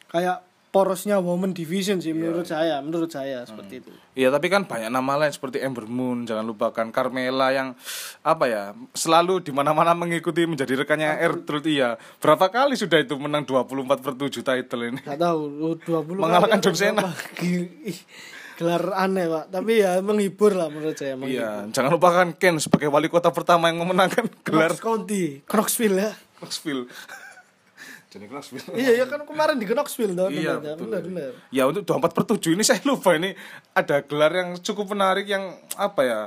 [0.08, 3.90] Kayak porosnya woman division sih menurut saya menurut saya seperti itu.
[4.12, 7.72] Iya tapi kan banyak nama lain seperti Ember Moon jangan lupakan Carmela yang
[8.20, 8.62] apa ya
[8.92, 11.96] selalu di mana-mana mengikuti menjadi rekannya Ertrude iya.
[12.20, 15.00] Berapa kali sudah itu menang 24 per 7 title ini?
[15.00, 17.08] Gak tahu lu 20 Mengalahkan John Cena.
[18.58, 19.54] gelar aneh pak.
[19.54, 21.38] Tapi ya menghibur lah menurut saya menghibur.
[21.38, 26.12] Iya jangan lupakan Ken sebagai wali kota pertama yang memenangkan gelar Knox County Knoxville ya.
[26.42, 26.90] Knoxville
[28.08, 28.64] Johnny Knoxville.
[28.72, 30.88] Iya ya kan kemarin di Knoxville dong Iya, betul.
[30.88, 33.36] benar benar Ya untuk 24 per 7 ini saya lupa ini.
[33.76, 35.44] Ada gelar yang cukup menarik yang
[35.76, 36.20] apa ya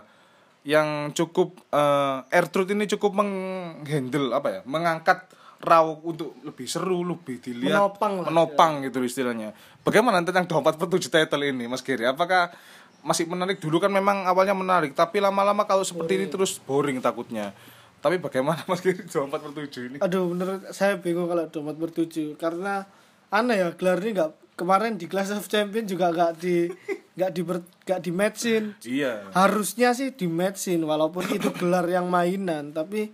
[0.61, 5.25] yang cukup eh Ertrude ini cukup menghandle apa ya mengangkat
[5.61, 9.53] raw untuk lebih seru lebih dilihat Menopang lah, menopang gitu istilahnya.
[9.81, 12.05] Bagaimana tentang 24 per 7 title ini Mas Giri?
[12.05, 12.53] Apakah
[13.01, 13.57] masih menarik?
[13.57, 17.53] Dulu kan memang awalnya menarik tapi lama-lama kalau seperti ini terus boring takutnya
[18.01, 19.97] tapi bagaimana Mas Giri 24 per 7 ini?
[20.01, 22.83] Aduh menurut saya bingung kalau 24 per 7 karena
[23.29, 26.67] aneh ya gelar ini nggak kemarin di Clash of Champion juga nggak di
[27.17, 27.41] nggak di
[27.85, 29.29] nggak di matchin iya.
[29.37, 33.13] Harusnya sih di matchin walaupun itu gelar yang mainan tapi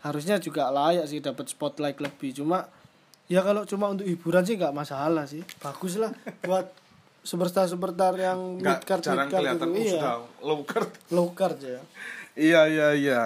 [0.00, 2.36] harusnya juga layak sih dapat spotlight lebih.
[2.36, 2.68] Cuma
[3.30, 5.40] ya kalau cuma untuk hiburan sih nggak masalah sih.
[5.64, 6.12] Bagus lah
[6.44, 6.68] buat
[7.20, 9.68] superstar superstar yang nggak jarang kelihatan.
[9.68, 9.72] gitu.
[9.72, 9.92] Oh, iya.
[9.96, 10.14] sudah
[10.44, 10.90] low card.
[11.12, 11.80] Low card ya.
[12.36, 12.88] Iya iya.
[12.96, 13.20] Iya.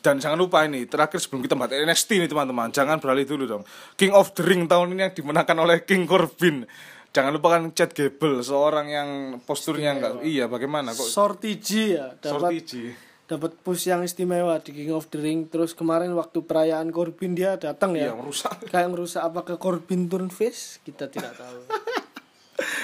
[0.00, 3.62] Dan jangan lupa ini terakhir sebelum kita bahas NXT nih teman-teman, jangan beralih dulu dong.
[3.94, 6.64] King of the Ring tahun ini yang dimenangkan oleh King Corbin.
[7.10, 12.58] Jangan lupakan Chad Gable, seorang yang posturnya enggak iya bagaimana kok Sorty G ya dapat
[12.58, 12.90] Sortiji.
[13.24, 17.54] dapat push yang istimewa di King of the Ring terus kemarin waktu perayaan Corbin dia
[17.54, 18.58] datang ya merusak.
[18.74, 21.62] kayak ngerusak apakah Corbin turn face kita tidak tahu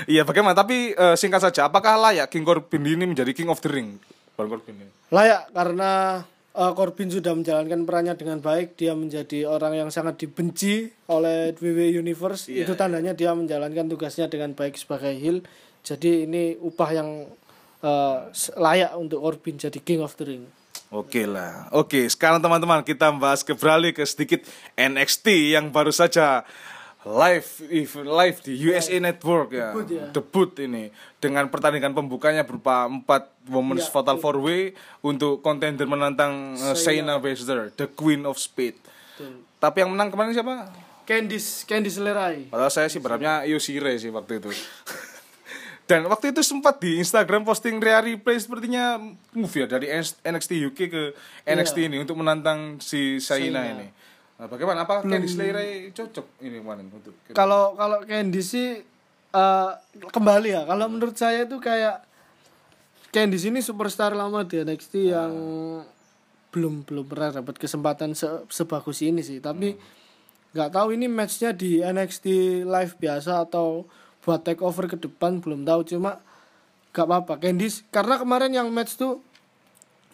[0.06, 0.54] Iya, bagaimana?
[0.54, 3.98] Tapi eh, singkat saja, apakah layak King Corbin ini menjadi King of the Ring?
[4.34, 4.88] Corbin ini.
[5.10, 6.22] layak karena
[6.56, 8.74] uh, Corbin sudah menjalankan perannya dengan baik.
[8.78, 12.50] Dia menjadi orang yang sangat dibenci oleh WWE Universe.
[12.50, 15.44] Iya, itu tandanya dia menjalankan tugasnya dengan baik sebagai heel.
[15.80, 17.08] Jadi ini upah yang
[17.84, 18.18] uh,
[18.56, 20.44] layak untuk Corbin jadi King of the Ring.
[20.90, 21.70] Oke lah.
[21.70, 24.42] Oke, sekarang teman-teman kita bahas ke beralih ke sedikit
[24.74, 26.42] NXT yang baru saja
[27.00, 29.72] live if- live di USA Network ya.
[29.72, 30.04] Debut ya.
[30.12, 30.84] Debut ini
[31.16, 37.16] dengan pertandingan pembukanya berupa empat Women's Ya, Fatal Four Way untuk kontender menantang uh, Shayna
[37.16, 38.76] Baszler, the Queen of Speed.
[39.16, 39.40] Betul.
[39.56, 40.68] Tapi yang menang kemarin siapa?
[41.04, 44.52] Candice Candice LeRae Padahal saya sih berharapnya Yoshire sih waktu itu.
[45.90, 48.94] Dan waktu itu sempat di Instagram posting Rhea Ripley sepertinya
[49.34, 49.90] move ya dari
[50.22, 51.02] NXT UK ke
[51.42, 53.74] NXT ini untuk menantang si Shayna Shayna.
[53.74, 53.86] ini.
[54.40, 54.88] Nah, bagaimana?
[54.88, 58.68] Apa Candice LeRae cocok ini kemarin untuk kalau kalau Candice sih
[59.36, 59.76] uh,
[60.08, 60.64] kembali ya.
[60.64, 62.00] Kalau menurut saya itu kayak
[63.12, 65.32] Candice ini superstar lama di NXT yang
[66.56, 69.44] belum belum pernah dapat kesempatan se- sebagus ini sih.
[69.44, 69.76] Tapi
[70.56, 72.26] nggak tahu ini matchnya di NXT
[72.64, 73.84] live biasa atau
[74.24, 75.84] buat take over ke depan belum tahu.
[75.84, 76.16] Cuma
[76.96, 77.36] nggak apa-apa.
[77.44, 79.20] Candice karena kemarin yang match tuh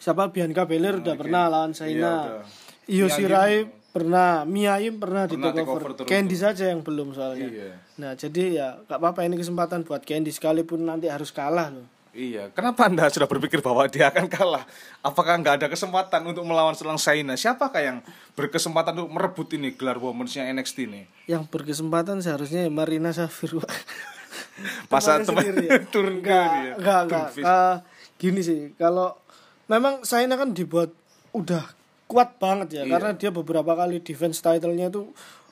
[0.03, 0.35] siapa?
[0.35, 2.43] Bianca Belair udah pernah lawan Iya, Shayna udah.
[2.87, 3.55] Io Yang Shirai
[3.97, 5.91] pernah Mia Yim pernah, di Pernah take take over over.
[5.97, 7.49] terus Candy saja yang belum soalnya.
[7.49, 7.71] Iya.
[7.97, 11.87] Nah, jadi ya gak apa-apa ini kesempatan buat Candy sekalipun nanti harus kalah loh.
[12.17, 14.65] Iya, kenapa Anda sudah berpikir bahwa dia akan kalah?
[15.05, 17.37] Apakah nggak ada kesempatan untuk melawan seorang Saina?
[17.37, 17.97] Siapakah yang
[18.33, 21.05] berkesempatan untuk merebut ini gelar women's-nya NXT ini?
[21.29, 23.61] Yang berkesempatan seharusnya ya Marina Safir.
[24.91, 25.77] Masa Temannya teman ya?
[25.93, 26.33] turun ke
[26.81, 27.27] enggak, enggak.
[27.37, 27.45] fist.
[27.45, 27.75] Eh,
[28.17, 29.13] gini sih, kalau
[29.69, 30.89] memang Saina kan dibuat
[31.37, 31.76] udah
[32.07, 32.91] kuat banget ya, Iya.
[32.95, 35.11] karena dia beberapa kali defense title-nya tuh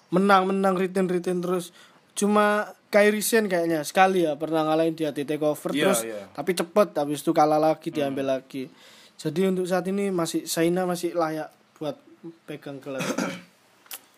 [0.09, 1.75] menang, menang, retain, retain terus.
[2.15, 5.99] Cuma Kairi Sen kayaknya sekali ya pernah ngalahin dia di takeover Iya, terus.
[6.07, 6.31] Hmm.
[6.31, 8.71] tapi cepet habis itu kalah lagi diambil lagi.
[9.15, 11.99] Jadi untuk saat ini masih Saina masih layak buat
[12.47, 13.03] pegang gelar.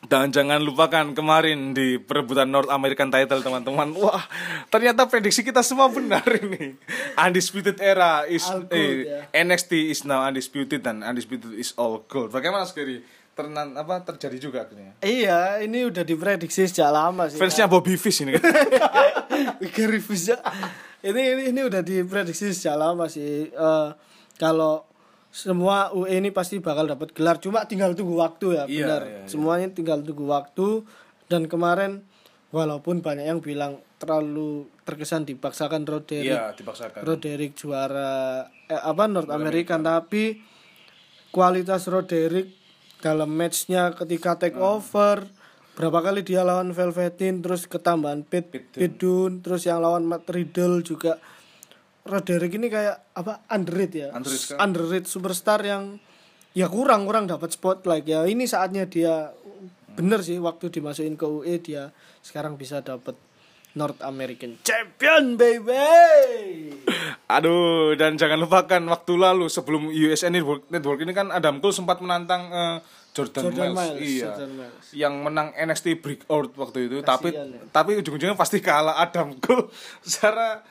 [0.07, 3.91] Dan jangan lupakan kemarin di perebutan North American title teman-teman.
[3.99, 4.23] Wah,
[4.71, 6.79] ternyata prediksi kita semua benar ini.
[7.19, 9.43] Undisputed era is All gold, eh, ya.
[9.43, 12.31] NXT is now undisputed dan undisputed is all gold.
[12.31, 13.03] Bagaimana sekali
[13.35, 14.97] ternan apa terjadi juga akhirnya?
[15.03, 17.37] iya, ini udah diprediksi sejak lama sih.
[17.37, 18.47] Fansnya Bobby Fish ini kan.
[19.75, 20.31] Gary Fish
[21.03, 23.89] ini, ini ini udah diprediksi sejak lama sih Eh,
[24.39, 24.86] kalau
[25.37, 29.13] semua UE ini pasti bakal dapat gelar cuma tinggal tunggu waktu ya Iya, benar iya,
[29.15, 29.27] iya.
[29.27, 30.81] semuanya tinggal tunggu waktu
[31.27, 32.01] dan kemarin
[32.49, 37.01] walaupun banyak yang bilang terlalu terkesan dipaksakan Roderick Iya, dipaksakan.
[37.01, 38.13] Roderick juara
[38.65, 40.41] eh, apa North American tapi
[41.29, 42.49] kualitas Roderick
[42.97, 44.73] dalam matchnya ketika take Hmm.
[44.75, 45.21] over
[45.73, 48.79] berapa kali dia lawan Velveteen terus ketambahan Pit Pit Dunne.
[48.79, 51.21] Pit Dunne, terus yang lawan Matt Riddle juga
[52.07, 54.09] Roderick ini kayak apa underrated ya.
[54.15, 54.59] Underrated sekali.
[54.63, 55.99] underrated superstar yang
[56.55, 58.23] ya kurang kurang dapat spotlight ya.
[58.23, 59.35] Ini saatnya dia
[59.97, 61.89] bener sih waktu dimasukin ke UE dia
[62.21, 63.17] sekarang bisa dapat
[63.77, 66.73] North American Champion baby!
[67.37, 72.01] Aduh, dan jangan lupakan waktu lalu sebelum USN Network, Network ini kan Adam Cole sempat
[72.01, 72.77] menantang eh,
[73.13, 74.85] Jordan, Jordan Miles, Miles, iya, Jordan Miles.
[74.93, 77.61] yang menang NXT Breakout waktu itu, tapi Kasihan ya.
[77.69, 79.69] tapi ujung-ujungnya pasti kalah Adam Cole.
[80.05, 80.61] Secara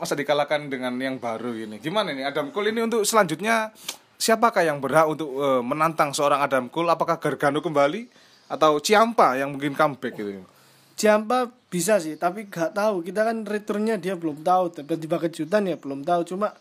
[0.00, 1.76] masa dikalahkan dengan yang baru ini.
[1.78, 3.70] Gimana nih Adam Cole ini untuk selanjutnya
[4.16, 6.88] siapakah yang berhak untuk eh, menantang seorang Adam Cole?
[6.88, 8.08] Apakah Gargano kembali
[8.48, 10.40] atau Ciampa yang mungkin comeback gitu?
[10.96, 13.00] Ciampa bisa sih, tapi gak tahu.
[13.00, 14.80] Kita kan returnnya dia belum tahu.
[14.80, 16.24] Tiba-tiba kejutan ya belum tahu.
[16.28, 16.52] Cuma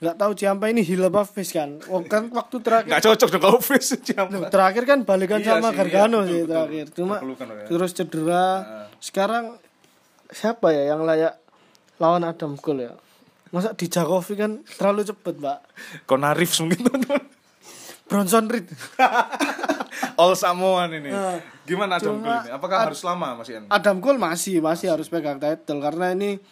[0.00, 1.76] nggak tahu Ciampa ini heel apa face kan.
[1.92, 4.48] Oh, kan waktu terakhir Nggak cocok dong kalau face Ciampa.
[4.48, 6.48] terakhir kan balikan Iya sama sih, Gargano iya, betul, sih betul.
[6.56, 6.86] terakhir.
[6.96, 7.64] Cuma ya.
[7.68, 8.44] terus cedera.
[9.00, 9.44] Sekarang
[10.30, 11.39] siapa ya yang layak
[12.00, 12.94] lawan Adam Cole ya?
[13.52, 15.58] Masa di Jakovic kan terlalu cepet, Mbak.
[16.08, 17.22] Kona Reeves mungkin teman-teman.
[18.10, 18.66] Bronson Reed.
[20.20, 21.14] All Samoan ini.
[21.14, 21.38] Nah,
[21.68, 22.50] Gimana Adam Cole ini?
[22.50, 23.70] Apakah harus lama Mas Ian?
[23.70, 26.42] Adam Cole masih masih harus pegang title karena ini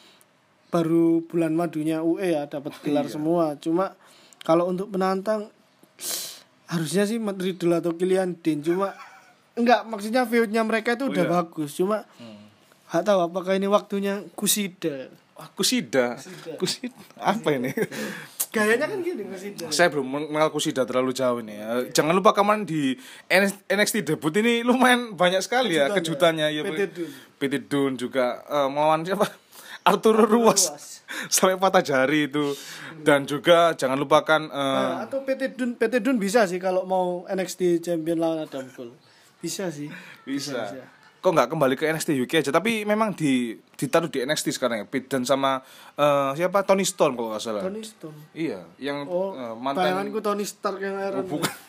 [0.69, 3.57] baru bulan madunya UE ya dapat gelar semua.
[3.59, 3.97] Cuma
[4.47, 5.51] kalau untuk penantang
[6.69, 8.93] harusnya sih Matt Riddle atau Killian Dean cuma
[9.57, 11.33] enggak maksudnya feudnya mereka itu udah iya.
[11.41, 12.05] bagus cuma
[12.93, 15.09] nggak tahu apakah ini waktunya Kusida
[15.39, 16.19] Wah, Kusida.
[16.59, 16.99] Kusida.
[17.15, 17.71] Apa ini?
[18.55, 21.55] gayanya kan gini Kusida Saya belum mengenal Kusida terlalu jauh ini.
[21.55, 21.87] ya.
[21.95, 22.99] Jangan lupa kemarin di
[23.71, 26.59] NXT debut ini lumayan banyak sekali ya Kejutan kejutannya ya.
[26.59, 26.63] ya.
[26.67, 27.11] PT Dun.
[27.39, 29.31] PT Dun juga eh, melawan siapa?
[29.89, 30.75] Arturo Ruas.
[30.75, 30.87] Ruas.
[31.35, 32.51] Sampai patah jari itu.
[32.99, 37.23] Dan juga jangan lupakan eh, Nah, atau PT Dun PT Dun bisa sih kalau mau
[37.31, 38.91] NXT champion lawan Adam Cole
[39.39, 39.87] bisa sih
[40.27, 40.67] bisa.
[40.67, 40.83] bisa.
[41.19, 42.51] Kok nggak kembali ke NXT UK aja?
[42.55, 44.87] Tapi memang di ditaruh di NXT sekarang ya.
[44.87, 45.59] Dan sama
[45.99, 47.63] eh, siapa Tony Storm kalau nggak salah.
[47.67, 51.31] Tony Storm Iya, yang Oh, eh, mantan bayanganku Tony Stark yang Iron Man.
[51.31, 51.55] bukan.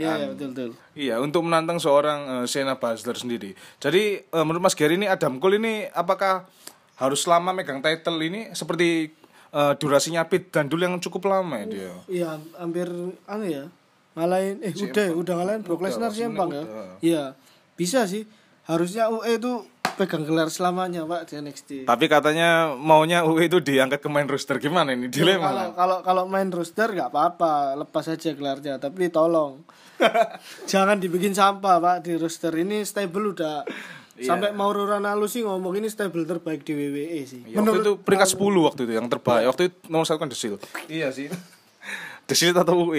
[0.00, 0.70] Iya, iya, betul betul.
[0.96, 3.52] Iya, untuk menantang seorang eh, Shayna Baszler sendiri.
[3.76, 6.48] Jadi eh, menurut Mas Gary ini Adam Cole ini apakah
[6.96, 9.12] harus lama megang title ini seperti
[9.52, 11.92] eh, durasinya Pete dan dulu yang cukup lama ya dia.
[12.08, 12.88] Iya, hampir
[13.28, 13.68] anu ya.
[14.16, 16.64] Ngalahin eh udah udah ngalahin Brock Lesnar sih ya.
[17.04, 17.24] Iya.
[17.76, 18.24] Bisa sih.
[18.64, 21.70] Harusnya UE itu pegang gelar selamanya, Pak, di NXT.
[21.84, 25.48] Tapi katanya maunya UE itu diangkat ke main roster gimana ini Kalau dilema.
[25.72, 29.60] kalau kalau main roster nggak apa-apa, lepas aja gelarnya, tapi tolong
[30.70, 33.64] jangan dibikin sampah, Pak, di roster ini stable udah
[34.20, 34.36] Iya.
[34.36, 37.40] sampai Mauro Ranallo sih ngomong ini stable terbaik di WWE sih.
[37.48, 39.48] Ya, waktu itu peringkat 10 waktu itu yang terbaik.
[39.48, 40.60] Waktu itu nomor satu kan The Shield.
[40.92, 41.32] Iya sih.
[42.34, 42.92] Shield atau.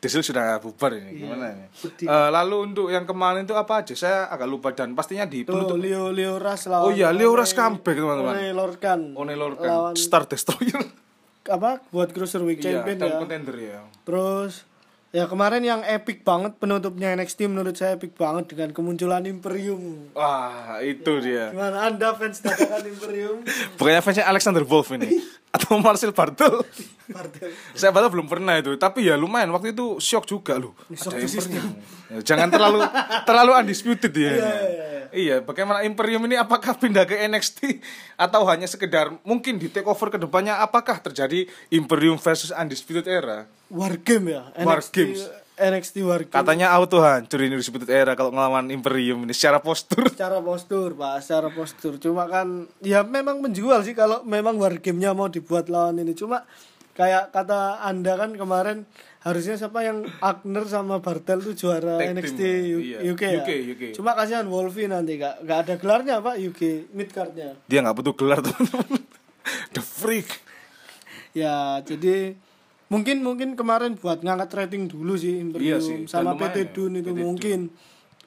[0.00, 1.22] The Shield sudah bubar ini.
[1.22, 1.66] Gimana ini?
[2.04, 3.94] Eh, lalu untuk yang kemarin itu apa aja?
[3.94, 7.52] Saya agak lupa dan pastinya di Tuh, Leo Leo Ras lawan Oh iya, Leo Ras
[7.52, 8.34] comeback, teman-teman.
[8.34, 9.00] One Lorcan.
[9.14, 10.82] One Lorcan lawan Star Destroyer.
[11.42, 13.18] apa buat cruiserweight Iya, champion ya.
[13.18, 13.80] contender ya.
[14.06, 14.70] Terus
[15.12, 20.08] Ya kemarin yang epic banget penutupnya NXT menurut saya epic banget dengan kemunculan Imperium.
[20.16, 21.52] Wah, itu dia.
[21.52, 23.44] Gimana Anda fans dadakan Imperium?
[23.76, 25.20] Bukannya fansnya Alexander Wolf ini
[25.52, 26.64] atau Marcel Bartel.
[27.12, 27.52] Bartel.
[27.76, 30.72] Saya Bartel belum pernah itu, tapi ya lumayan waktu itu shock juga loh.
[30.96, 31.28] Shock Ada.
[31.28, 31.72] Imperium.
[32.08, 32.80] Ya, Jangan terlalu
[33.28, 34.32] terlalu undisputed ya.
[34.32, 35.00] Iya, iya, iya.
[35.12, 37.84] Iya, bagaimana Imperium ini apakah pindah ke NXT
[38.16, 43.44] atau hanya sekedar mungkin di takeover ke depannya apakah terjadi Imperium versus Undisputed Era?
[43.68, 44.48] War game ya.
[44.64, 45.28] War NXT, games.
[45.64, 46.20] NXT War.
[46.24, 50.10] Katanya auto hancur ini Undisputed Era kalau ngelawan Imperium ini secara postur.
[50.12, 52.46] secara postur pak secara postur cuma kan
[52.80, 56.42] ya memang menjual sih kalau memang war game-nya mau dibuat lawan ini cuma
[56.92, 58.84] kayak kata anda kan kemarin
[59.18, 62.50] harusnya siapa yang Agner sama Bartel tuh juara Tag team, NXT ya.
[62.68, 62.98] U- Iya.
[63.08, 63.82] UK ya UK, UK.
[63.92, 66.60] cuma kasihan Wolfie nanti gak, gak ada gelarnya pak UK
[66.90, 69.00] mid cardnya Dia nggak butuh gelar teman-teman.
[69.70, 70.28] The freak.
[71.32, 72.36] ya jadi
[72.92, 76.92] mungkin mungkin kemarin buat ngangkat rating dulu sih Imperium Iya sih, sama PT ya, Dun
[76.94, 77.24] itu PT Dun.
[77.24, 77.60] mungkin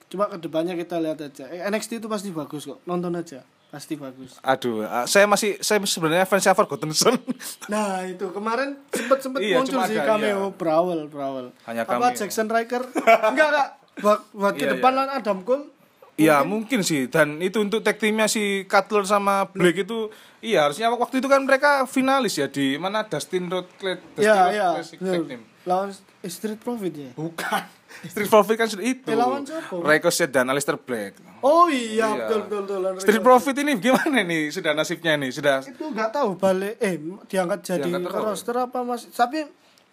[0.05, 3.93] cuma ke depannya kita lihat aja Eh, NXT itu pasti bagus kok nonton aja pasti
[3.93, 7.13] bagus Aduh, ah, saya masih saya sebenarnya fans Forgotten Son.
[7.73, 10.55] Nah itu kemarin sempet sempet Iya, muncul sih ada, cameo iya.
[10.55, 11.45] Brawl Brawl.
[11.67, 12.15] Hanya Apa cameo.
[12.15, 12.87] Jackson Riker?
[13.29, 13.69] Enggak kak.
[13.99, 15.19] Buat, buat ke Iya, depan iya.
[15.19, 15.74] Adam Cole.
[16.15, 20.07] Iya mungkin sih dan itu untuk tag timnya si Cutler sama Blake itu
[20.39, 24.35] iya harusnya waktu itu kan mereka finalis ya di mana Dustin Road Cla- Dustin Iya
[24.37, 24.67] Road iya.
[24.73, 24.97] Classic.
[24.97, 25.41] Tag Team.
[25.65, 25.89] Lawan
[26.23, 27.11] Street Profit ya.
[27.11, 27.63] Bukan.
[28.05, 29.11] Street Profit kan sudah itu.
[29.11, 29.75] Lawan siapa?
[29.75, 31.19] Ricochet dan Aleister Black.
[31.41, 32.15] Oh iya, Iya.
[32.21, 33.01] betul betul betul.
[33.01, 33.19] Street.
[33.21, 36.95] Profit ini gimana nih sudah nasibnya nih sudah itu nggak tahu balik eh
[37.25, 39.43] diangkat jadi Diangkat roster apa masih tapi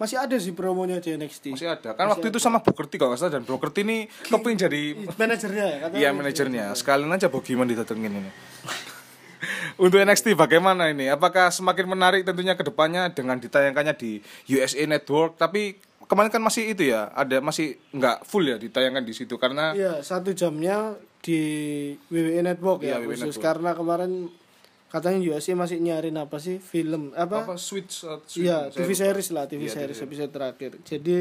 [0.02, 1.54] masih ada sih promonya di NXT.
[1.54, 4.10] masih ada kan waktu itu sama Booker T kalau nggak salah dan Booker T ini
[4.26, 4.82] kepingin jadi
[5.14, 5.76] Manajernya ya.
[5.94, 6.74] Iya manajernya.
[6.74, 8.30] Sekalian aja Bogiman didatengin ini.
[9.82, 11.06] Untuk NXT bagaimana ini?
[11.06, 15.34] Apakah semakin menarik tentunya ke depannya dengan ditayangkannya di USA Network?
[15.34, 19.72] Tapi kemarin kan masih itu ya, ada masih nggak full ya ditayangkan di situ karena
[19.72, 21.40] Iya, satu jamnya di
[22.10, 23.42] WWE Network ya, Iya, WWE khusus Network.
[23.42, 24.10] karena kemarin
[24.92, 27.42] katanya UFC masih nyariin apa sih film apa?
[27.42, 29.00] apa switch, uh, switch Iya, saya TV lupa.
[29.00, 30.70] series lah, TV Iya, series TV episode terakhir.
[30.84, 31.18] Jadi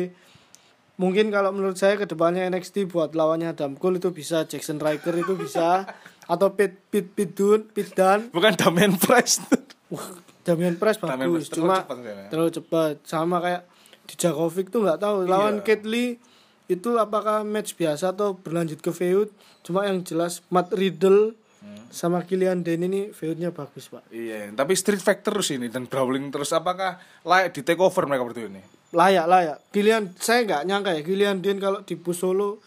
[0.97, 5.15] mungkin kalau menurut saya ke depannya NXT buat lawannya Adam Cole itu bisa Jackson Riker
[5.15, 5.87] itu bisa
[6.27, 8.27] atau Pit Pit Pit Dun, Pit Dan.
[8.29, 9.39] Bukan Damian Price.
[9.87, 12.25] Wah, Damian Price Damian bagus, Price terlalu cuma cepat saya.
[12.27, 12.93] terlalu cepat.
[13.03, 13.61] Sama kayak
[14.03, 15.65] di Djokovic tuh nggak tahu lawan Iya.
[15.65, 16.19] Kate Lee
[16.67, 19.31] itu apakah match biasa atau berlanjut ke feud.
[19.61, 21.85] Cuma yang jelas Matt Riddle Hmm.
[21.93, 24.09] sama Killian Dane ini feudnya bagus, Pak.
[24.09, 26.49] iya, tapi Street Fight terus ini dan brawling terus.
[26.51, 28.61] Apakah layak di take over mereka berdua ini?
[28.91, 32.59] layak layak Gillian saya nggak nyangka ya Gillian Dean kalau di solo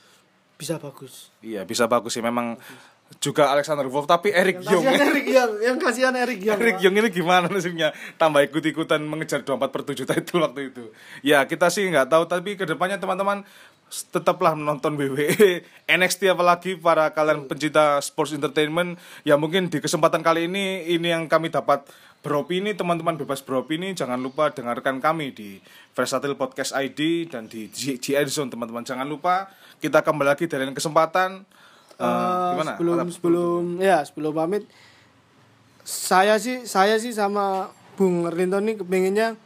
[0.56, 2.56] bisa bagus Iya, bisa bagus sih memang
[3.20, 4.80] juga Alexander Wolf tapi Eric Young.
[4.80, 6.76] kasihan Eric Young yang kasihan Eric Young Eric.
[6.80, 10.84] Young ini gimana nasibnya tambah ikut-ikutan mengejar 24 per 7 title waktu itu
[11.20, 13.44] ya kita sih nggak tahu tapi ke depannya teman-teman
[14.10, 15.62] tetaplah menonton WWE
[15.98, 18.98] NXT apalagi para kalian pencinta sports entertainment.
[19.22, 21.86] Ya mungkin di kesempatan kali ini ini yang kami dapat
[22.20, 23.92] beropini teman-teman bebas beropini.
[23.92, 25.62] Jangan lupa dengarkan kami di
[25.94, 28.82] Versatile Podcast ID dan di G, GN Zone teman-teman.
[28.82, 31.44] Jangan lupa kita kembali lagi dari kesempatan.
[31.94, 32.74] Eh, Eh, gimana?
[32.74, 34.66] sebelum sebelum ya sebelum pamit
[35.86, 39.38] saya sih saya sih sama Bung Rinton ini kepinginnya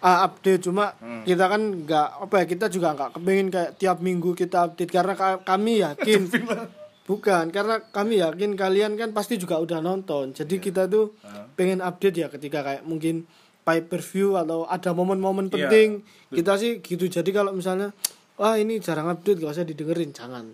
[0.00, 1.22] ah, update cuma Hmm.
[1.22, 5.14] kita kan nggak apa ya kita juga nggak kepingin kayak tiap minggu kita update karena
[5.14, 6.20] ka- kami yakin.
[7.02, 10.30] Bukan karena kami yakin kalian kan pasti juga udah nonton.
[10.30, 10.62] Jadi Iya.
[10.62, 11.10] kita tuh
[11.52, 13.26] pengen update ya ketika kayak mungkin
[13.60, 15.66] pay per view atau ada momen-momen Iya.
[15.66, 15.88] penting.
[16.30, 17.04] Kita sih gitu.
[17.04, 17.90] Jadi kalau misalnya
[18.36, 20.10] wah ini jarang update gak usah didengerin.
[20.10, 20.46] Jangan.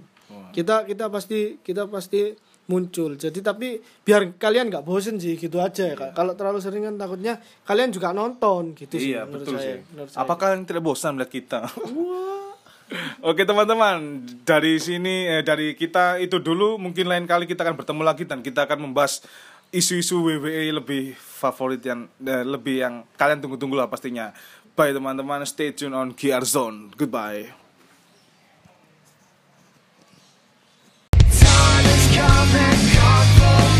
[0.50, 2.32] Kita kita pasti kita pasti
[2.66, 6.18] muncul jadi tapi biar kalian nggak bosen sih gitu aja ya Kak.
[6.18, 9.78] kalau terlalu sering kan takutnya kalian juga nonton gitu sih Iya menurut betul saya, sih.
[9.94, 10.20] menurut saya.
[10.26, 11.60] Apakah kalian tidak bosan melihat kita?
[13.26, 18.02] Oke teman-teman, dari sini eh, dari kita itu dulu mungkin lain kali kita akan bertemu
[18.06, 19.26] lagi dan kita akan membahas
[19.74, 24.30] isu-isu WWE lebih favorit yang eh, lebih yang kalian tunggu-tunggu lah pastinya.
[24.78, 26.94] Bye teman-teman, stay tune on GR Zone.
[26.94, 27.65] Goodbye.
[33.38, 33.75] fall.